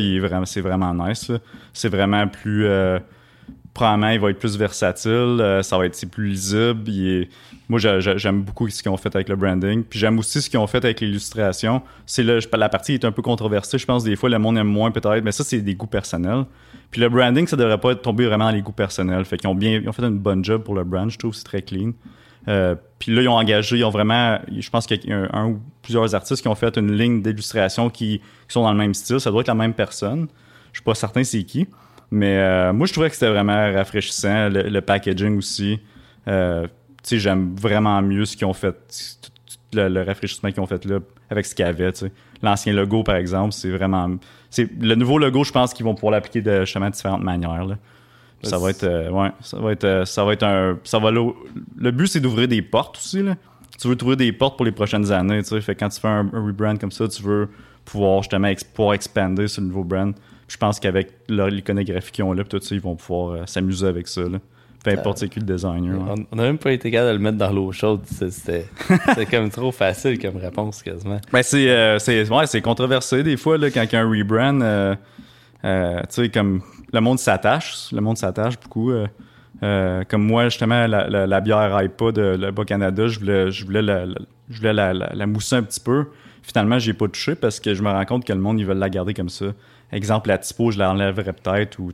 [0.44, 1.30] c'est vraiment nice.
[1.72, 2.66] C'est vraiment plus.
[2.66, 2.98] Euh,
[3.74, 5.12] probablement, il va être plus versatile.
[5.40, 7.26] euh, ça va être plus lisible.
[7.68, 9.82] moi, j'a- j'a- j'aime beaucoup ce qu'ils ont fait avec le branding.
[9.82, 11.82] Puis j'aime aussi ce qu'ils ont fait avec l'illustration.
[12.06, 13.78] C'est la partie est un peu controversée.
[13.78, 15.24] Je pense des fois, le monde aime moins peut-être.
[15.24, 16.44] Mais ça, c'est des goûts personnels.
[16.90, 19.24] Puis le branding, ça devrait pas être tombé vraiment dans les goûts personnels.
[19.24, 21.34] Fait qu'ils ont bien, ils ont fait une bonne job pour le brand, je trouve,
[21.34, 21.92] c'est très clean.
[22.48, 25.50] Euh, puis là, ils ont engagé, ils ont vraiment, je pense qu'il y a un,
[25.50, 29.20] ou plusieurs artistes qui ont fait une ligne d'illustration qui, sont dans le même style.
[29.20, 30.28] Ça doit être la même personne.
[30.72, 31.66] Je suis pas certain c'est qui.
[32.10, 34.50] Mais euh, moi, je trouvais que c'était vraiment rafraîchissant.
[34.50, 35.80] Le, packaging aussi.
[36.28, 36.66] Euh,
[37.02, 38.76] tu sais, j'aime vraiment mieux ce qu'ils ont fait,
[39.72, 40.98] le, rafraîchissement qu'ils ont fait là
[41.30, 41.90] avec ce qu'il y avait.
[42.42, 44.16] L'ancien logo, par exemple, c'est vraiment.
[44.50, 47.66] c'est Le nouveau logo, je pense qu'ils vont pouvoir l'appliquer de justement différentes manières.
[48.42, 51.10] Ça va être, euh, ouais, ça va être, euh, ça va être un, ça va
[51.10, 51.30] là-
[51.76, 53.36] Le but c'est d'ouvrir des portes aussi là.
[53.80, 55.60] Tu veux trouver des portes pour les prochaines années, tu sais.
[55.60, 57.48] Fait quand tu fais un, un rebrand comme ça, tu veux
[57.84, 60.12] pouvoir justement ex- pouvoir expander sur le nouveau brand.
[60.14, 63.86] Puis je pense qu'avec l'iconographie qu'ils ont là, tout ça, ils vont pouvoir euh, s'amuser
[63.86, 64.38] avec ça là.
[64.84, 65.96] Peu importe c'est qui le designer.
[65.96, 66.24] ouais.
[66.32, 68.00] On- n'a même pas été capable de le mettre dans l'eau chaude.
[68.06, 68.30] C'est-
[69.08, 71.20] C'était comme trop facile comme réponse quasiment.
[71.32, 71.98] Ben c'est euh,
[72.30, 74.96] ouais, c'est controversé des fois là quand il y a un rebrand
[75.62, 76.60] tu sais comme
[76.92, 79.06] le monde s'attache, le monde s'attache beaucoup euh,
[79.62, 83.50] euh, comme moi justement la, la, la bière IPA de le Bas Canada, je voulais
[83.50, 84.18] je voulais la, la-
[84.50, 86.06] je voulais la, la, la mousser un petit peu.
[86.42, 88.78] Finalement, j'ai pas touché parce que je me rends compte que le monde ils veulent
[88.78, 89.46] la garder comme ça.
[89.92, 91.90] Exemple la typo, je l'enlèverais peut-être ou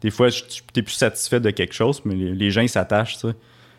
[0.00, 3.18] des fois tu es plus satisfait de quelque chose mais les, gens ils s'attachent.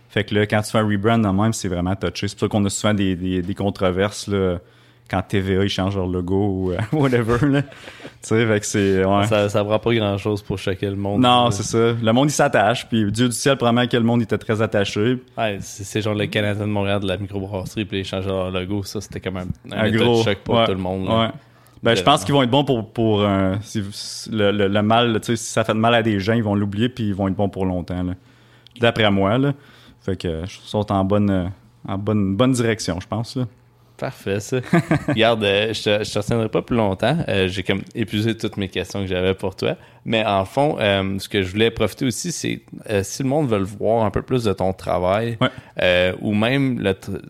[0.09, 2.27] Fait que là, quand tu fais un rebrand même, c'est vraiment touché.
[2.27, 4.57] C'est pour ça qu'on a souvent des, des, des controverses là,
[5.09, 7.45] quand TVA ils changent leur logo ou euh, whatever.
[7.47, 7.61] Là.
[7.63, 7.69] tu
[8.21, 9.03] sais, fait que c'est.
[9.03, 9.25] Ouais.
[9.27, 11.21] Ça, ça prend pas grand chose pour choquer le monde.
[11.21, 11.93] non, c'est ça.
[12.01, 12.87] Le monde il s'attache.
[12.87, 15.17] Puis Dieu du ciel, probablement que le monde était très attaché.
[15.37, 18.83] Ouais, c'est genre le Canadien de Montréal de la microbrasserie, puis ils changent leur logo.
[18.83, 21.07] Ça, c'était comme un, un, gros de choc pour ouais, tout le monde.
[21.07, 21.19] là.
[21.19, 21.29] Ouais.
[21.81, 23.81] Ben, je pense qu'ils vont être bons pour, pour euh, si-
[24.29, 25.17] le, le, le mal.
[25.23, 27.35] Si ça fait de mal à des gens, ils vont l'oublier puis ils vont être
[27.35, 28.03] bons pour longtemps.
[28.81, 29.37] D'après moi.
[29.37, 29.53] Là.
[30.01, 31.51] Fait que ils sont en bonne,
[31.87, 33.37] en bonne, bonne direction, je pense.
[33.37, 33.45] Là.
[33.99, 34.57] Parfait, ça.
[35.07, 37.17] Regarde, euh, je te, je te retiendrai pas plus longtemps.
[37.27, 39.75] Euh, J'ai comme épuisé toutes mes questions que j'avais pour toi.
[40.05, 42.61] Mais en fond, euh, ce que je voulais profiter aussi, c'est
[43.03, 46.13] si le monde veut voir un peu plus de ton travail, Ouais.
[46.21, 47.21] ou même le te-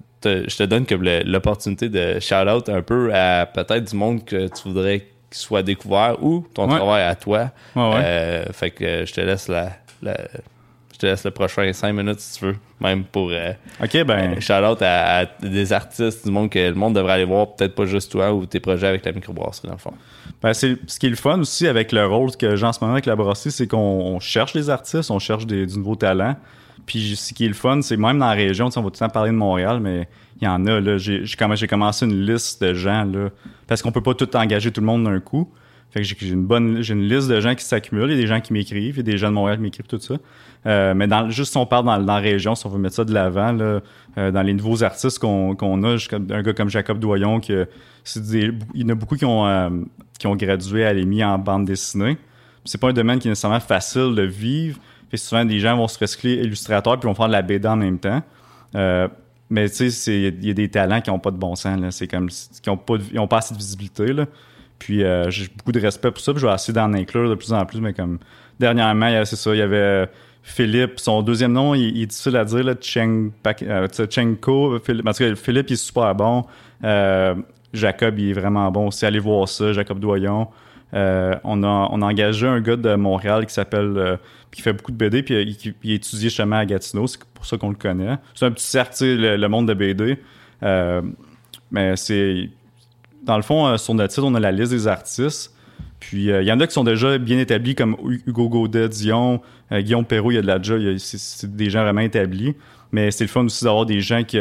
[0.49, 4.47] je te donne comme le- l'opportunité de shout-out un peu à peut-être du monde que
[4.47, 6.75] tu voudrais qu'il soit découvert ou ton Ouais.
[6.75, 7.51] travail à toi.
[7.75, 9.69] Ouais, fait que je te laisse la,
[10.01, 10.17] la-
[10.99, 14.41] je te laisse le prochain 5 minutes si tu veux, même pour euh, OK, ben.
[14.41, 17.73] shout out à, à des artistes du monde que le monde devrait aller voir, peut-être
[17.73, 19.93] pas juste toi ou tes projets avec la microbrasserie dans le fond.
[20.41, 22.81] Ben, c'est ce qui est le fun aussi avec le rôle que j'ai en ce
[22.81, 25.95] moment avec la brasserie, c'est qu'on on cherche les artistes, on cherche des, du nouveau
[25.95, 26.35] talent.
[26.85, 28.97] Puis ce qui est le fun, c'est même dans la région, on va tout le
[28.97, 30.09] temps parler de Montréal, mais
[30.41, 33.29] il y en a, j'ai commencé une liste de gens, là,
[33.67, 35.49] parce qu'on peut pas tout engager tout le monde d'un coup.
[35.91, 38.11] Fait que j'ai une bonne, j'ai une liste de gens qui s'accumulent.
[38.11, 39.63] Il y a des gens qui m'écrivent, il y a des gens de Montréal qui
[39.63, 40.15] m'écrivent tout ça.
[40.67, 42.95] Euh, mais dans, juste si on parle dans, dans la région, si on veut mettre
[42.95, 43.79] ça de l'avant, là,
[44.17, 45.95] euh, dans les nouveaux artistes qu'on qu'on a,
[46.29, 47.67] un gars comme Jacob Doyon, que
[48.03, 49.69] c'est des- il y en a beaucoup qui ont, euh,
[50.19, 52.17] qui ont gradué à l'EMI en bande dessinée.
[52.65, 54.77] C'est pas un domaine qui est nécessairement facile de vivre.
[55.09, 57.77] Puis souvent, des gens vont se recycler illustrateurs puis vont faire de la BD en
[57.77, 58.21] même temps.
[58.75, 59.07] Euh,
[59.49, 61.79] mais tu sais, il y a des talents qui n'ont pas de bon sens.
[61.79, 61.89] là.
[61.89, 64.13] C'est comme qui ont pas, ils ont pas assez de visibilité.
[64.13, 64.25] Là.
[64.79, 66.31] Puis euh, j'ai beaucoup de respect pour ça.
[66.35, 67.81] Je vais essayer d'en inclure de plus en plus.
[67.81, 68.17] Mais comme
[68.59, 70.09] dernièrement, c'est ça, il y avait
[70.41, 70.99] Philippe.
[70.99, 72.63] Son deuxième nom, il, est difficile à dire.
[72.63, 73.31] Là, Cheng,
[73.63, 74.79] euh, Chenko.
[74.79, 76.45] Philippe, Philippe, il est super bon.
[76.83, 77.35] Euh,
[77.73, 79.05] Jacob, il est vraiment bon aussi.
[79.05, 80.47] Allez voir ça, Jacob Doyon.
[80.95, 84.17] Euh, on, a, on engagé un gars de Montréal qui s'appelle
[84.49, 87.59] qui fait beaucoup de BD puis il, il étudie justement à Gatineau c'est pour ça
[87.59, 90.17] qu'on le connaît c'est un petit cercle le, monde de BD
[91.69, 92.49] mais c'est
[93.23, 95.53] dans le fond euh, sur notre site on a la liste des artistes
[95.99, 97.95] puis euh, il y en a qui sont déjà bien établis comme
[98.25, 99.41] Hugo Godet, Dion,
[99.71, 102.55] euh, Guillaume Perrault, il y a de la déjà, c'est- des gens vraiment établis.
[102.91, 104.39] Mais c'est le fun aussi d'avoir des gens qui,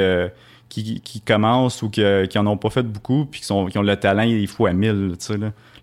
[0.68, 3.97] qui, commencent ou qui, en ont pas fait beaucoup puis qui, sont, qui ont le
[3.97, 5.16] talent, il faut à mille.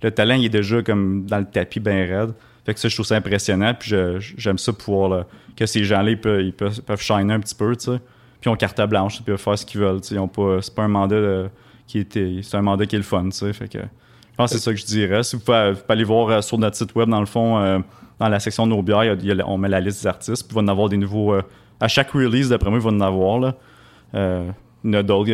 [0.01, 2.33] Le talent, il est déjà comme dans le tapis bien raide.
[2.65, 3.73] Fait que ça, je trouve ça impressionnant.
[3.77, 3.93] Puis
[4.37, 5.25] j'aime ça pouvoir
[5.55, 7.73] que ces gens-là, ils peuvent, ils shiner un petit peu.
[7.75, 7.99] Puis
[8.45, 10.01] ils ont carte blanche, ils peuvent faire ce qu'ils veulent.
[10.01, 10.61] tu sais.
[10.61, 11.49] C'est pas un mandat là,
[11.87, 13.29] C'est un mandat qui est le fun.
[13.29, 13.53] Tu.
[13.53, 15.23] Fait que, je pense que c'est ça que je dirais.
[15.23, 17.79] Si vous pouvez, aller voir euh, sur notre site web, dans le fond, euh,
[18.19, 19.15] dans la section de nos bières,
[19.45, 20.43] on met la liste des artistes.
[20.47, 21.33] Puis il va en avoir des nouveaux.
[21.33, 21.41] euh,
[21.79, 23.53] à chaque release, d'après moi, il va en avoir.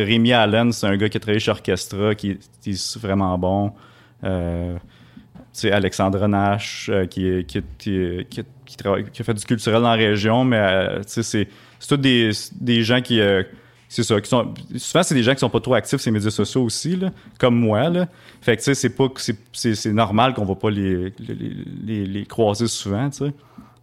[0.04, 3.72] Rémi Allen, c'est un gars qui a travaillé chez Orchestra, qui, est- vraiment bon.
[4.24, 4.76] Euh,
[5.52, 10.44] sais, Alexandre Nash, qui, qui, qui, travaille- qui a fait du culturel dans la région,
[10.44, 11.48] mais c'est c'est
[11.88, 12.30] tous des,
[12.60, 13.20] des gens qui.
[13.94, 14.54] C'est ça, qui sont.
[14.76, 17.10] Souvent, c'est des gens qui sont pas trop actifs sur les médias sociaux aussi, là,
[17.38, 17.88] comme moi.
[17.88, 18.08] Là.
[18.40, 19.08] Fait que tu sais, c'est pas.
[19.16, 21.12] c'est- C'est normal qu'on va pas les,
[21.84, 23.32] les, les, croiser souvent, tu sais.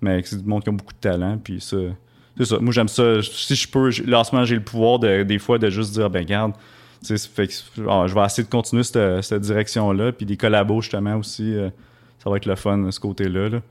[0.01, 1.77] Mais c'est du monde qui a beaucoup de talent, puis ça.
[2.37, 2.57] C'est ça.
[2.59, 3.21] Moi, j'aime ça.
[3.21, 6.53] Si je peux, là, j'ai le pouvoir de, des fois de juste dire, ben, regarde,
[7.05, 7.29] tu sais,
[7.87, 11.53] ah, je vais essayer de continuer cette, cette direction-là, puis des collabos, justement, aussi.
[11.55, 11.69] euh,
[12.23, 13.49] ça va être le fun, ce côté-là.
[13.49, 13.61] Là.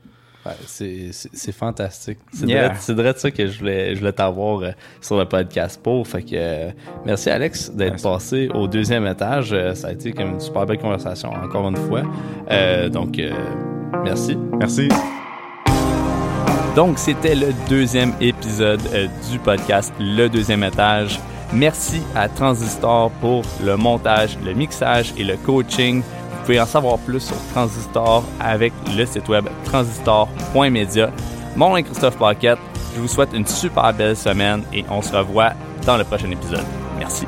[0.65, 2.19] C'est, fantastique.
[2.33, 2.69] C'est Yeah.
[2.69, 4.71] de ça que je voulais, je voulais t'avoir euh,
[5.01, 6.07] sur le podcast pour.
[6.07, 6.71] Fait que euh,
[7.05, 9.51] merci Alex d'être passé au deuxième étage.
[9.53, 12.03] Euh, ça a été comme une super belle conversation encore une fois.
[12.89, 13.19] Donc
[14.03, 14.37] merci.
[14.59, 14.89] Merci.
[16.75, 18.81] Donc, c'était le deuxième épisode
[19.31, 21.19] du podcast Le Deuxième Étage.
[21.51, 26.03] Merci à Transistor pour le montage, le mixage et le coaching.
[26.49, 31.11] Pouvez en savoir plus sur Transistor avec le site web transistor.media.
[31.55, 32.57] Mon nom est Christophe Paquette.
[32.95, 35.51] Je vous souhaite une super belle semaine et on se revoit
[35.85, 36.65] dans le prochain épisode.
[36.97, 37.27] Merci.